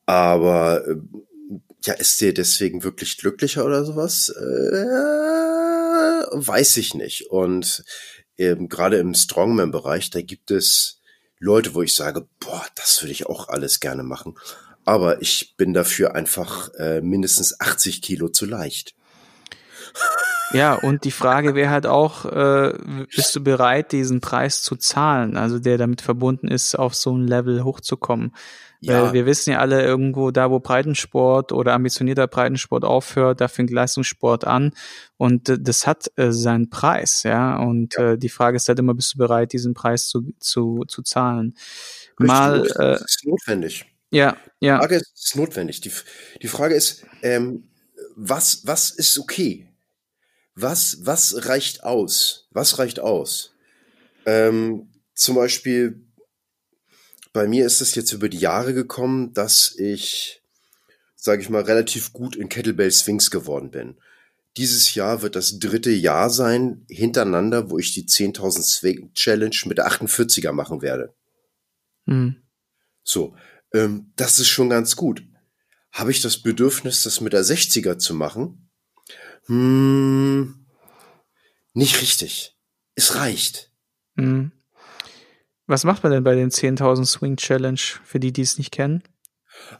aber 0.07 0.87
äh, 0.89 0.97
ja, 1.85 1.95
ist 1.95 2.21
der 2.21 2.33
deswegen 2.33 2.83
wirklich 2.83 3.17
glücklicher 3.19 3.65
oder 3.65 3.85
sowas? 3.85 4.29
Äh, 4.29 4.83
weiß 6.33 6.77
ich 6.77 6.95
nicht. 6.95 7.31
Und 7.31 7.85
ähm, 8.39 8.69
gerade 8.69 8.99
im 8.99 9.15
Strongman-Bereich, 9.15 10.11
da 10.11 10.23
gibt 10.23 10.51
es 10.51 11.01
Leute, 11.39 11.75
wo 11.75 11.83
ich 11.83 11.95
sage, 11.95 12.29
boah, 12.39 12.65
das 12.75 13.03
würde 13.03 13.13
ich 13.13 13.27
auch 13.27 13.49
alles 13.49 13.81
gerne 13.81 14.03
machen 14.03 14.35
aber 14.85 15.23
ich 15.23 15.57
bin 15.57 15.73
dafür 15.73 16.15
einfach 16.17 16.73
äh, 16.75 17.01
mindestens 17.01 17.61
80 17.61 18.03
Kilo 18.03 18.29
zu 18.29 18.47
leicht. 18.47 18.95
Ja, 20.53 20.75
und 20.75 21.05
die 21.05 21.11
Frage 21.11 21.55
wäre 21.55 21.71
halt 21.71 21.87
auch, 21.87 22.25
äh, 22.25 22.73
bist 23.15 23.35
du 23.37 23.43
bereit, 23.43 23.93
diesen 23.93 24.21
Preis 24.21 24.63
zu 24.63 24.77
zahlen, 24.77 25.37
also 25.37 25.59
der 25.59 25.79
damit 25.79 26.01
verbunden 26.01 26.49
ist, 26.49 26.75
auf 26.75 26.95
so 26.95 27.17
ein 27.17 27.27
Level 27.27 27.63
hochzukommen? 27.63 28.33
Ja. 28.81 29.03
Weil 29.03 29.13
wir 29.13 29.27
wissen 29.27 29.51
ja 29.51 29.59
alle 29.59 29.83
irgendwo, 29.83 30.31
da 30.31 30.51
wo 30.51 30.59
Breitensport 30.59 31.53
oder 31.53 31.75
ambitionierter 31.75 32.27
Breitensport 32.27 32.85
aufhört, 32.85 33.41
da 33.41 33.49
fängt 33.49 33.71
Leistungssport 33.71 34.47
an 34.47 34.73
und 35.19 35.51
äh, 35.51 35.59
das 35.61 35.87
hat 35.87 36.11
äh, 36.17 36.33
seinen 36.33 36.71
Preis, 36.71 37.23
ja. 37.25 37.59
Und 37.59 37.95
ja. 37.95 38.13
Äh, 38.13 38.19
die 38.19 38.31
Frage 38.31 38.57
ist 38.57 38.69
halt 38.69 38.79
immer, 38.79 38.95
bist 38.95 39.15
du 39.15 39.19
bereit, 39.19 39.53
diesen 39.53 39.75
Preis 39.75 40.09
zu, 40.09 40.33
zu, 40.41 40.85
zu 40.89 41.03
zahlen? 41.03 41.55
Richtig, 42.19 42.27
Mal, 42.27 42.67
äh, 42.67 42.93
das 42.93 43.03
ist 43.03 43.27
notwendig. 43.27 43.87
Ja, 44.11 44.37
ja. 44.61 44.77
Die 44.77 44.81
Frage 44.81 44.97
ist, 44.97 45.13
ist 45.15 45.37
notwendig. 45.37 45.81
Die, 45.83 45.93
die 46.43 46.49
Frage 46.49 46.75
ist, 46.75 47.05
ähm, 47.23 47.65
was, 48.17 48.63
was 48.65 48.91
ist 48.91 49.19
okay? 49.19 49.70
Was, 50.55 50.99
was 51.03 51.47
reicht 51.47 51.85
aus? 51.85 52.49
Was 52.51 52.79
reicht 52.79 53.01
aus? 53.01 53.55
Ähm, 54.27 54.93
zum 55.15 55.37
Beispiel, 55.37 56.05
bei 57.33 57.47
mir 57.47 57.67
ist 57.67 57.81
es 57.81 57.95
jetzt 57.95 58.13
über 58.13 58.29
die 58.29 58.39
Jahre 58.39 58.75
gekommen, 58.75 59.33
dass 59.33 59.75
ich, 59.77 60.43
sage 61.15 61.43
ich 61.43 61.51
mal, 61.51 61.63
relativ 61.63 62.13
gut 62.13 62.37
in 62.37 62.49
Kettlebell 62.49 62.91
Swings 62.91 63.31
geworden 63.31 63.71
bin. 63.71 63.99
Dieses 64.57 64.95
Jahr 64.95 65.23
wird 65.23 65.37
das 65.37 65.61
dritte 65.61 65.91
Jahr 65.91 66.29
sein 66.29 66.85
hintereinander, 66.89 67.71
wo 67.71 67.79
ich 67.79 67.93
die 67.93 68.07
10.000 68.07 68.63
Swing 68.63 69.13
Challenge 69.15 69.57
mit 69.67 69.79
der 69.79 69.89
48er 69.89 70.53
machen 70.53 70.83
werde. 70.83 71.15
Mhm. 72.07 72.43
So, 73.05 73.37
ähm, 73.73 74.13
das 74.17 74.41
ist 74.41 74.49
schon 74.49 74.69
ganz 74.69 74.97
gut. 74.97 75.23
Habe 75.93 76.11
ich 76.11 76.21
das 76.21 76.43
Bedürfnis, 76.43 77.03
das 77.05 77.21
mit 77.21 77.33
der 77.33 77.45
60er 77.45 77.99
zu 77.99 78.15
machen? 78.15 78.70
Hm, 79.47 80.67
nicht 81.73 82.01
richtig. 82.01 82.57
Es 82.95 83.15
reicht. 83.15 83.71
Hm. 84.17 84.53
Was 85.67 85.85
macht 85.85 86.03
man 86.03 86.13
denn 86.13 86.25
bei 86.25 86.35
den 86.35 86.51
10.000 86.51 87.07
Swing 87.07 87.37
Challenge, 87.37 87.81
für 88.05 88.19
die, 88.19 88.33
die 88.33 88.43
es 88.43 88.59
nicht 88.59 88.73
kennen? 88.73 89.03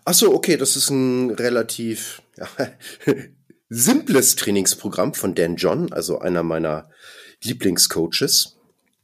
Ach 0.05 0.15
so, 0.15 0.33
okay, 0.35 0.57
das 0.57 0.77
ist 0.77 0.91
ein 0.91 1.31
relativ 1.31 2.23
ja, 2.37 2.49
simples 3.69 4.37
Trainingsprogramm 4.37 5.15
von 5.15 5.35
Dan 5.35 5.57
John, 5.57 5.93
also 5.93 6.19
einer 6.21 6.43
meiner 6.43 6.91
Lieblingscoaches 7.43 8.57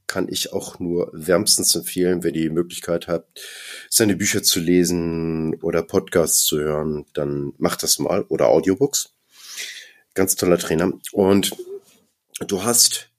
kann 0.07 0.29
ich 0.29 0.53
auch 0.53 0.79
nur 0.79 1.11
wärmstens 1.13 1.75
empfehlen, 1.75 2.23
wer 2.23 2.33
die 2.33 2.49
Möglichkeit 2.49 3.09
hat, 3.09 3.27
seine 3.91 4.17
Bücher 4.17 4.43
zu 4.43 4.61
lesen 4.61 5.55
oder 5.63 5.83
Podcasts 5.83 6.45
zu 6.45 6.59
hören, 6.59 7.07
dann 7.13 7.53
macht 7.59 7.83
das 7.83 7.99
mal 7.99 8.23
oder 8.29 8.49
Audiobooks. 8.49 9.16
Ganz 10.17 10.35
toller 10.35 10.57
Trainer. 10.57 10.93
Und 11.13 11.55
du 12.41 12.65
hast 12.65 13.11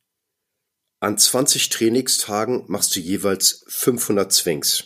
an 0.99 1.17
20 1.17 1.69
Trainingstagen 1.69 2.65
machst 2.67 2.95
du 2.95 2.99
jeweils 2.99 3.63
500 3.67 4.33
Swings. 4.33 4.85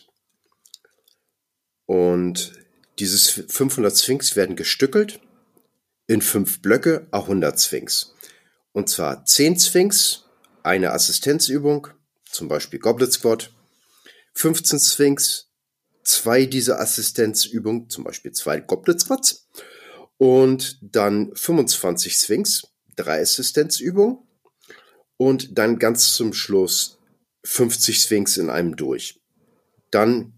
Und 1.86 2.52
dieses 3.00 3.30
500 3.30 3.96
Swings 3.96 4.36
werden 4.36 4.58
gestückelt 4.58 5.22
in 6.08 6.22
fünf 6.22 6.62
Blöcke, 6.62 7.08
a 7.12 7.22
100 7.22 7.58
Swings. 7.58 8.14
Und 8.74 8.90
zwar 8.90 9.24
10 9.24 9.58
Swings 9.58 10.26
eine 10.64 10.92
Assistenzübung, 10.92 11.88
zum 12.26 12.50
Beispiel 12.50 12.80
Goblet 12.80 13.14
Squat, 13.14 13.54
15 14.34 14.80
Sphinx, 14.80 15.50
zwei 16.04 16.46
dieser 16.46 16.82
Assistenzübungen, 16.82 17.90
zum 17.90 18.04
Beispiel 18.04 18.34
zwei 18.34 18.60
Goblet 18.60 19.00
Squats 19.00 19.48
und 20.22 20.78
dann 20.84 21.36
25 21.36 22.14
Sphinx, 22.14 22.68
drei 22.96 23.24
Assistenzübungen 23.24 24.20
und 25.18 25.58
dann 25.58 25.80
ganz 25.80 26.14
zum 26.14 26.32
Schluss 26.34 27.00
50 27.44 27.98
Sphinx 27.98 28.38
in 28.38 28.52
einem 28.52 28.76
durch. 28.76 29.20
Dann 29.90 30.34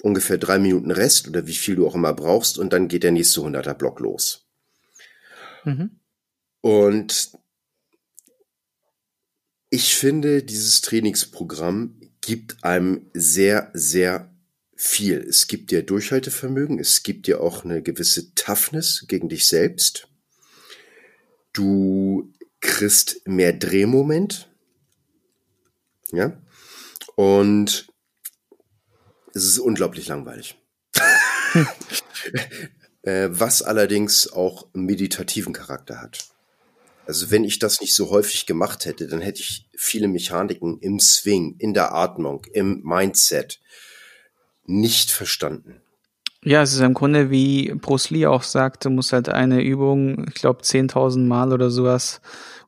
ungefähr 0.00 0.38
drei 0.38 0.58
Minuten 0.58 0.90
Rest 0.90 1.28
oder 1.28 1.46
wie 1.46 1.54
viel 1.54 1.76
du 1.76 1.86
auch 1.86 1.96
immer 1.96 2.14
brauchst 2.14 2.56
und 2.56 2.72
dann 2.72 2.88
geht 2.88 3.02
der 3.02 3.12
nächste 3.12 3.42
100er 3.42 3.74
Block 3.74 4.00
los. 4.00 4.48
Mhm. 5.66 6.00
Und 6.62 7.32
ich 9.68 9.96
finde, 9.96 10.42
dieses 10.42 10.80
Trainingsprogramm 10.80 12.00
gibt 12.22 12.64
einem 12.64 13.10
sehr, 13.12 13.70
sehr 13.74 14.34
viel. 14.78 15.18
Es 15.28 15.48
gibt 15.48 15.72
dir 15.72 15.82
Durchhaltevermögen, 15.82 16.78
es 16.78 17.02
gibt 17.02 17.26
dir 17.26 17.40
auch 17.40 17.64
eine 17.64 17.82
gewisse 17.82 18.32
Toughness 18.34 19.04
gegen 19.08 19.28
dich 19.28 19.48
selbst. 19.48 20.08
Du 21.52 22.32
kriegst 22.60 23.26
mehr 23.26 23.52
Drehmoment. 23.52 24.48
Ja. 26.12 26.40
Und 27.16 27.88
es 29.34 29.44
ist 29.44 29.58
unglaublich 29.58 30.06
langweilig. 30.08 30.56
Äh, 33.02 33.28
was 33.30 33.62
allerdings 33.62 34.26
auch 34.30 34.68
meditativen 34.74 35.52
Charakter 35.52 36.02
hat. 36.02 36.26
Also 37.06 37.30
wenn 37.30 37.44
ich 37.44 37.60
das 37.60 37.80
nicht 37.80 37.94
so 37.94 38.10
häufig 38.10 38.44
gemacht 38.44 38.84
hätte, 38.84 39.06
dann 39.06 39.20
hätte 39.20 39.40
ich 39.40 39.70
viele 39.76 40.08
Mechaniken 40.08 40.80
im 40.80 40.98
Swing, 40.98 41.54
in 41.58 41.74
der 41.74 41.94
Atmung, 41.94 42.44
im 42.52 42.82
Mindset 42.82 43.60
nicht 44.68 45.10
verstanden. 45.10 45.82
Ja, 46.44 46.62
es 46.62 46.72
ist 46.72 46.80
im 46.80 46.94
Grunde 46.94 47.30
wie 47.30 47.74
Bruce 47.74 48.10
Lee 48.10 48.26
auch 48.26 48.44
sagt, 48.44 48.84
du 48.84 48.90
musst 48.90 49.12
halt 49.12 49.28
eine 49.28 49.60
Übung, 49.60 50.26
ich 50.28 50.34
glaube 50.34 50.62
10.000 50.62 51.26
Mal 51.26 51.52
oder 51.52 51.68
sowas, 51.68 52.20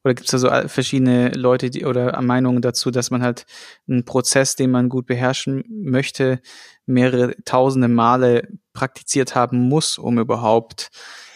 oder 0.02 0.14
gibt 0.14 0.26
es 0.26 0.32
da 0.32 0.38
so 0.62 0.68
verschiedene 0.68 1.28
Leute 1.30 1.70
die, 1.70 1.84
oder 1.84 2.20
Meinungen 2.20 2.62
dazu, 2.62 2.90
dass 2.90 3.10
man 3.10 3.22
halt 3.22 3.46
einen 3.88 4.04
Prozess, 4.04 4.56
den 4.56 4.72
man 4.72 4.88
gut 4.88 5.06
beherrschen 5.06 5.62
möchte, 5.68 6.40
mehrere 6.86 7.36
tausende 7.44 7.88
Male 7.88 8.48
praktiziert 8.80 9.34
haben 9.34 9.68
muss, 9.68 9.98
um 9.98 10.18
überhaupt 10.18 10.88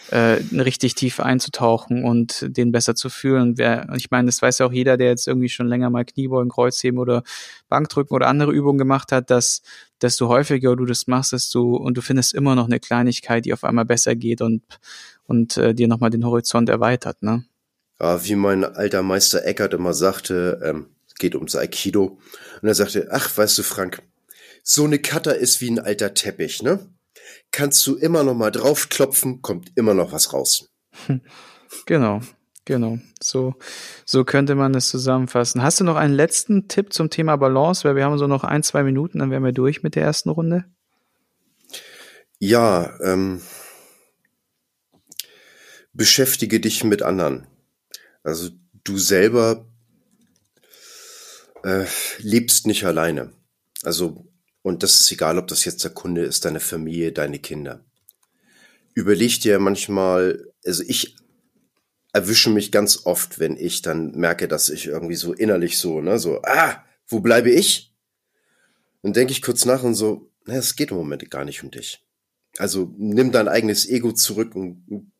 äh, 0.09 0.41
richtig 0.51 0.95
tief 0.95 1.19
einzutauchen 1.19 2.03
und 2.03 2.57
den 2.57 2.71
besser 2.71 2.95
zu 2.95 3.09
fühlen. 3.09 3.59
Wer, 3.59 3.87
ich 3.95 4.09
meine, 4.09 4.25
das 4.25 4.41
weiß 4.41 4.57
ja 4.57 4.65
auch 4.65 4.71
jeder, 4.71 4.97
der 4.97 5.09
jetzt 5.09 5.27
irgendwie 5.27 5.49
schon 5.49 5.67
länger 5.67 5.91
mal 5.91 6.05
Kniebeugen, 6.05 6.49
Kreuzheben 6.49 6.99
oder 6.99 7.21
Bankdrücken 7.69 8.15
oder 8.15 8.27
andere 8.27 8.51
Übungen 8.51 8.79
gemacht 8.79 9.11
hat, 9.11 9.29
dass 9.29 9.61
desto 10.01 10.27
häufiger 10.27 10.75
du 10.75 10.85
das 10.85 11.05
machst, 11.05 11.33
desto 11.33 11.75
und 11.75 11.95
du 11.97 12.01
findest 12.01 12.33
immer 12.33 12.55
noch 12.55 12.65
eine 12.65 12.79
Kleinigkeit, 12.79 13.45
die 13.45 13.53
auf 13.53 13.63
einmal 13.63 13.85
besser 13.85 14.15
geht 14.15 14.41
und 14.41 14.63
und 15.27 15.57
äh, 15.57 15.75
dir 15.75 15.87
nochmal 15.87 16.09
den 16.09 16.25
Horizont 16.25 16.69
erweitert, 16.69 17.21
ne? 17.21 17.45
Ja, 17.99 18.25
wie 18.25 18.35
mein 18.35 18.63
alter 18.63 19.03
Meister 19.03 19.45
Eckert 19.45 19.73
immer 19.73 19.93
sagte, 19.93 20.61
ähm, 20.63 20.87
es 21.07 21.15
geht 21.15 21.35
ums 21.35 21.55
Aikido. 21.55 22.19
Und 22.61 22.67
er 22.67 22.75
sagte, 22.75 23.07
ach, 23.11 23.37
weißt 23.37 23.57
du, 23.57 23.63
Frank, 23.63 24.01
so 24.63 24.83
eine 24.83 24.99
Cutter 24.99 25.35
ist 25.35 25.61
wie 25.61 25.69
ein 25.69 25.79
alter 25.79 26.13
Teppich, 26.13 26.63
ne? 26.63 26.79
Kannst 27.51 27.85
du 27.87 27.95
immer 27.95 28.23
noch 28.23 28.35
mal 28.35 28.51
draufklopfen, 28.51 29.41
kommt 29.41 29.71
immer 29.75 29.93
noch 29.93 30.11
was 30.11 30.33
raus. 30.33 30.69
Genau, 31.85 32.21
genau. 32.63 32.99
So, 33.21 33.55
so 34.05 34.23
könnte 34.23 34.55
man 34.55 34.73
es 34.75 34.89
zusammenfassen. 34.89 35.61
Hast 35.61 35.79
du 35.79 35.83
noch 35.83 35.97
einen 35.97 36.13
letzten 36.13 36.67
Tipp 36.67 36.93
zum 36.93 37.09
Thema 37.09 37.35
Balance? 37.35 37.83
Weil 37.83 37.95
wir 37.95 38.05
haben 38.05 38.17
so 38.17 38.27
noch 38.27 38.43
ein, 38.43 38.63
zwei 38.63 38.83
Minuten, 38.83 39.19
dann 39.19 39.29
wären 39.29 39.43
wir 39.43 39.51
durch 39.51 39.83
mit 39.83 39.95
der 39.95 40.03
ersten 40.03 40.29
Runde. 40.29 40.65
Ja, 42.39 42.97
ähm, 43.01 43.41
beschäftige 45.93 46.59
dich 46.59 46.83
mit 46.83 47.01
anderen. 47.01 47.47
Also 48.23 48.49
du 48.83 48.97
selber 48.97 49.67
äh, 51.63 51.85
lebst 52.19 52.67
nicht 52.67 52.85
alleine. 52.85 53.33
Also 53.83 54.27
und 54.65 54.81
das 54.81 54.99
ist 54.99 55.11
egal, 55.11 55.37
ob 55.37 55.45
das 55.45 55.63
jetzt 55.63 55.83
der 55.83 55.91
Kunde 55.91 56.23
ist, 56.23 56.43
deine 56.43 56.59
Familie, 56.59 57.11
deine 57.11 57.37
Kinder. 57.37 57.85
Überleg 58.95 59.39
dir 59.39 59.59
manchmal, 59.59 60.51
also 60.65 60.81
ich 60.87 61.15
erwische 62.13 62.49
mich 62.49 62.71
ganz 62.71 63.05
oft, 63.05 63.37
wenn 63.37 63.57
ich 63.57 63.83
dann 63.83 64.13
merke, 64.13 64.47
dass 64.47 64.69
ich 64.69 64.87
irgendwie 64.87 65.13
so 65.13 65.33
innerlich 65.33 65.77
so, 65.77 66.01
ne, 66.01 66.17
so, 66.17 66.41
ah, 66.41 66.83
wo 67.07 67.19
bleibe 67.19 67.51
ich? 67.51 67.93
Dann 69.03 69.13
denke 69.13 69.33
ich 69.33 69.43
kurz 69.43 69.65
nach 69.65 69.83
und 69.83 69.93
so, 69.93 70.31
na, 70.45 70.55
es 70.55 70.75
geht 70.75 70.89
im 70.89 70.97
Moment 70.97 71.29
gar 71.29 71.45
nicht 71.45 71.61
um 71.61 71.69
dich. 71.69 72.03
Also 72.57 72.91
nimm 72.97 73.31
dein 73.31 73.47
eigenes 73.47 73.87
Ego 73.87 74.13
zurück 74.13 74.55
und 74.55 75.11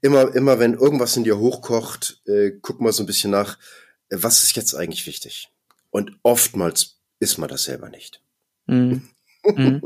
immer, 0.00 0.34
immer 0.34 0.58
wenn 0.58 0.74
irgendwas 0.74 1.16
in 1.16 1.22
dir 1.22 1.38
hochkocht, 1.38 2.22
äh, 2.26 2.50
guck 2.60 2.80
mal 2.80 2.92
so 2.92 3.04
ein 3.04 3.06
bisschen 3.06 3.30
nach, 3.30 3.56
äh, 4.08 4.16
was 4.18 4.42
ist 4.42 4.56
jetzt 4.56 4.74
eigentlich 4.74 5.06
wichtig? 5.06 5.48
Und 5.90 6.18
oftmals 6.24 6.98
ist 7.20 7.38
man 7.38 7.48
das 7.48 7.62
selber 7.62 7.88
nicht. 7.88 8.23
Mhm. 8.66 9.02
mhm. 9.44 9.82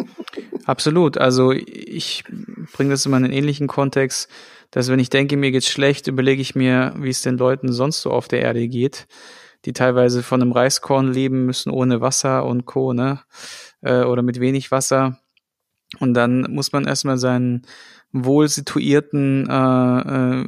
Absolut. 0.65 1.19
Also 1.19 1.53
ich 1.53 2.25
bringe 2.73 2.91
das 2.91 3.07
immer 3.07 3.17
in 3.17 3.25
einen 3.25 3.33
ähnlichen 3.33 3.67
Kontext, 3.67 4.29
dass 4.71 4.89
wenn 4.89 4.99
ich 4.99 5.11
denke, 5.11 5.37
mir 5.37 5.51
geht's 5.51 5.69
schlecht, 5.69 6.07
überlege 6.07 6.43
ich 6.43 6.55
mir, 6.55 6.95
wie 6.99 7.09
es 7.09 7.23
den 7.23 7.39
Leuten 7.39 7.73
sonst 7.73 8.03
so 8.03 8.11
auf 8.11 8.29
der 8.29 8.43
Erde 8.43 8.69
geht, 8.69 9.07
die 9.65 9.73
teilweise 9.73 10.23
von 10.23 10.43
einem 10.43 10.53
Reiskorn 10.53 11.13
leben 11.13 11.47
müssen 11.47 11.71
ohne 11.71 12.01
Wasser 12.01 12.45
und 12.45 12.67
Co. 12.67 12.93
Ne? 12.93 13.21
Äh, 13.81 14.03
oder 14.03 14.23
mit 14.23 14.41
wenig 14.41 14.71
Wasser. 14.71 15.19
Und 16.01 16.15
dann 16.15 16.43
muss 16.53 16.73
man 16.73 16.87
erstmal 16.87 17.17
seinen 17.17 17.63
wohl 18.13 18.49
situierten, 18.49 19.49
äh, 19.49 20.41
äh, 20.41 20.47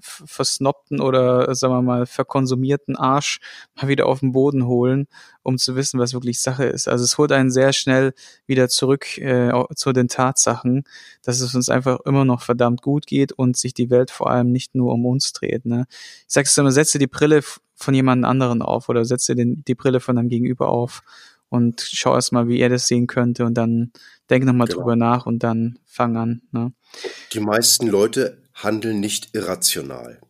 versnobten 0.00 1.00
oder 1.00 1.54
sagen 1.54 1.74
wir 1.74 1.82
mal 1.82 2.06
verkonsumierten 2.06 2.96
Arsch 2.96 3.40
mal 3.76 3.88
wieder 3.88 4.06
auf 4.06 4.20
den 4.20 4.32
Boden 4.32 4.66
holen, 4.66 5.06
um 5.42 5.58
zu 5.58 5.76
wissen, 5.76 5.98
was 5.98 6.12
wirklich 6.12 6.40
Sache 6.40 6.64
ist. 6.64 6.88
Also 6.88 7.04
es 7.04 7.18
holt 7.18 7.32
einen 7.32 7.50
sehr 7.50 7.72
schnell 7.72 8.14
wieder 8.46 8.68
zurück 8.68 9.18
äh, 9.18 9.52
zu 9.74 9.92
den 9.92 10.08
Tatsachen, 10.08 10.84
dass 11.22 11.40
es 11.40 11.54
uns 11.54 11.68
einfach 11.68 12.00
immer 12.04 12.24
noch 12.24 12.42
verdammt 12.42 12.82
gut 12.82 13.06
geht 13.06 13.32
und 13.32 13.56
sich 13.56 13.74
die 13.74 13.90
Welt 13.90 14.10
vor 14.10 14.30
allem 14.30 14.52
nicht 14.52 14.74
nur 14.74 14.92
um 14.92 15.04
uns 15.06 15.32
dreht. 15.32 15.66
Ne? 15.66 15.86
Ich 15.90 16.24
sag's 16.28 16.56
immer, 16.56 16.72
setze 16.72 16.98
die 16.98 17.06
Brille 17.06 17.42
von 17.74 17.94
jemand 17.94 18.24
anderen 18.24 18.62
auf 18.62 18.88
oder 18.88 19.04
setze 19.04 19.34
den, 19.34 19.64
die 19.66 19.74
Brille 19.74 20.00
von 20.00 20.16
deinem 20.16 20.28
Gegenüber 20.28 20.68
auf 20.68 21.02
und 21.48 21.80
schau 21.80 22.14
erst 22.14 22.32
mal, 22.32 22.48
wie 22.48 22.60
er 22.60 22.68
das 22.68 22.86
sehen 22.86 23.06
könnte 23.06 23.44
und 23.44 23.54
dann 23.54 23.92
denk 24.30 24.44
nochmal 24.44 24.66
genau. 24.66 24.80
drüber 24.80 24.96
nach 24.96 25.26
und 25.26 25.42
dann 25.42 25.78
fang 25.86 26.16
an. 26.16 26.42
Ne? 26.52 26.72
Die 27.32 27.40
meisten 27.40 27.86
Leute 27.86 28.42
handeln 28.54 29.00
nicht 29.00 29.34
irrational. 29.34 30.20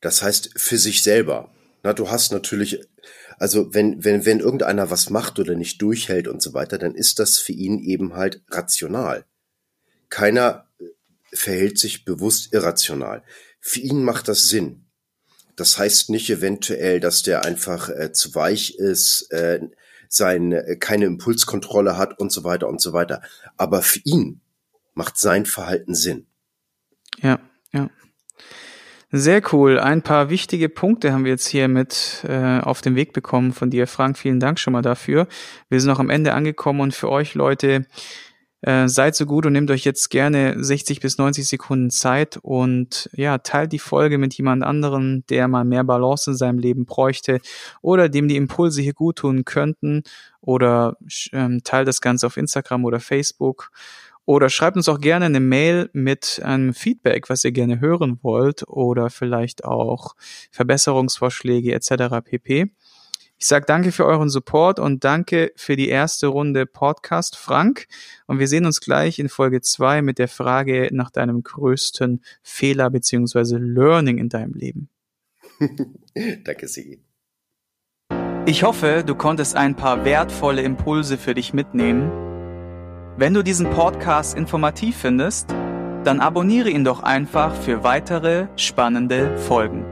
Das 0.00 0.22
heißt, 0.22 0.50
für 0.56 0.78
sich 0.78 1.02
selber. 1.02 1.54
Na, 1.82 1.92
du 1.92 2.10
hast 2.10 2.32
natürlich, 2.32 2.80
also 3.38 3.72
wenn, 3.72 4.04
wenn, 4.04 4.24
wenn 4.24 4.40
irgendeiner 4.40 4.90
was 4.90 5.10
macht 5.10 5.38
oder 5.38 5.54
nicht 5.54 5.80
durchhält 5.80 6.28
und 6.28 6.42
so 6.42 6.54
weiter, 6.54 6.78
dann 6.78 6.94
ist 6.94 7.18
das 7.18 7.38
für 7.38 7.52
ihn 7.52 7.78
eben 7.80 8.14
halt 8.14 8.42
rational. 8.50 9.24
Keiner 10.08 10.68
äh, 10.78 10.84
verhält 11.32 11.78
sich 11.78 12.04
bewusst 12.04 12.52
irrational. 12.52 13.22
Für 13.60 13.80
ihn 13.80 14.04
macht 14.04 14.28
das 14.28 14.48
Sinn. 14.48 14.86
Das 15.56 15.78
heißt 15.78 16.10
nicht 16.10 16.30
eventuell, 16.30 16.98
dass 16.98 17.22
der 17.22 17.44
einfach 17.44 17.88
äh, 17.88 18.12
zu 18.12 18.34
weich 18.34 18.76
ist, 18.76 19.30
äh, 19.30 19.60
sein, 20.14 20.52
äh, 20.52 20.76
keine 20.76 21.06
Impulskontrolle 21.06 21.96
hat 21.96 22.18
und 22.18 22.32
so 22.32 22.44
weiter 22.44 22.68
und 22.68 22.80
so 22.80 22.92
weiter. 22.92 23.22
Aber 23.56 23.82
für 23.82 24.00
ihn 24.04 24.40
macht 24.94 25.18
sein 25.18 25.46
Verhalten 25.46 25.94
Sinn. 25.94 26.26
Ja, 27.20 27.40
ja. 27.72 27.90
Sehr 29.14 29.42
cool. 29.52 29.78
Ein 29.78 30.00
paar 30.00 30.30
wichtige 30.30 30.70
Punkte 30.70 31.12
haben 31.12 31.24
wir 31.24 31.32
jetzt 31.32 31.46
hier 31.46 31.68
mit 31.68 32.24
äh, 32.26 32.60
auf 32.60 32.80
den 32.80 32.96
Weg 32.96 33.12
bekommen 33.12 33.52
von 33.52 33.68
dir, 33.68 33.86
Frank. 33.86 34.16
Vielen 34.16 34.40
Dank 34.40 34.58
schon 34.58 34.72
mal 34.72 34.80
dafür. 34.80 35.28
Wir 35.68 35.80
sind 35.80 35.90
noch 35.90 36.00
am 36.00 36.08
Ende 36.08 36.32
angekommen 36.32 36.80
und 36.80 36.94
für 36.94 37.10
euch 37.10 37.34
Leute, 37.34 37.86
äh, 38.62 38.88
seid 38.88 39.14
so 39.14 39.26
gut 39.26 39.44
und 39.44 39.52
nehmt 39.52 39.70
euch 39.70 39.84
jetzt 39.84 40.08
gerne 40.10 40.62
60 40.62 41.00
bis 41.00 41.18
90 41.18 41.46
Sekunden 41.46 41.90
Zeit 41.90 42.38
und 42.42 43.10
ja, 43.12 43.38
teilt 43.38 43.72
die 43.72 43.78
Folge 43.78 44.18
mit 44.18 44.34
jemand 44.34 44.62
anderem, 44.62 45.24
der 45.28 45.48
mal 45.48 45.64
mehr 45.64 45.84
Balance 45.84 46.30
in 46.30 46.36
seinem 46.36 46.58
Leben 46.58 46.86
bräuchte 46.86 47.40
oder 47.82 48.08
dem 48.08 48.28
die 48.28 48.36
Impulse 48.36 48.80
hier 48.82 48.94
gut 48.94 49.16
tun 49.16 49.44
könnten 49.44 50.02
oder 50.40 50.96
ähm, 51.32 51.60
teilt 51.64 51.88
das 51.88 52.00
Ganze 52.00 52.26
auf 52.26 52.36
Instagram 52.36 52.84
oder 52.84 53.00
Facebook 53.00 53.70
oder 54.24 54.48
schreibt 54.48 54.76
uns 54.76 54.88
auch 54.88 55.00
gerne 55.00 55.24
eine 55.24 55.40
Mail 55.40 55.90
mit 55.92 56.40
einem 56.44 56.74
Feedback, 56.74 57.28
was 57.28 57.44
ihr 57.44 57.52
gerne 57.52 57.80
hören 57.80 58.20
wollt 58.22 58.66
oder 58.68 59.10
vielleicht 59.10 59.64
auch 59.64 60.14
Verbesserungsvorschläge 60.52 61.74
etc. 61.74 62.24
pp. 62.24 62.70
Ich 63.42 63.48
sage 63.48 63.66
danke 63.66 63.90
für 63.90 64.06
euren 64.06 64.28
Support 64.28 64.78
und 64.78 65.02
danke 65.02 65.50
für 65.56 65.74
die 65.74 65.88
erste 65.88 66.28
Runde 66.28 66.64
Podcast, 66.64 67.34
Frank. 67.34 67.88
Und 68.28 68.38
wir 68.38 68.46
sehen 68.46 68.66
uns 68.66 68.80
gleich 68.80 69.18
in 69.18 69.28
Folge 69.28 69.60
zwei 69.60 70.00
mit 70.00 70.20
der 70.20 70.28
Frage 70.28 70.90
nach 70.92 71.10
deinem 71.10 71.42
größten 71.42 72.22
Fehler 72.44 72.88
beziehungsweise 72.88 73.58
Learning 73.58 74.18
in 74.18 74.28
deinem 74.28 74.52
Leben. 74.52 74.90
danke, 76.44 76.68
Sigi. 76.68 77.02
Ich 78.46 78.62
hoffe, 78.62 79.02
du 79.04 79.16
konntest 79.16 79.56
ein 79.56 79.74
paar 79.74 80.04
wertvolle 80.04 80.62
Impulse 80.62 81.18
für 81.18 81.34
dich 81.34 81.52
mitnehmen. 81.52 82.12
Wenn 83.16 83.34
du 83.34 83.42
diesen 83.42 83.68
Podcast 83.70 84.36
informativ 84.36 84.98
findest, 84.98 85.50
dann 86.04 86.20
abonniere 86.20 86.70
ihn 86.70 86.84
doch 86.84 87.02
einfach 87.02 87.56
für 87.56 87.82
weitere 87.82 88.46
spannende 88.54 89.36
Folgen. 89.36 89.91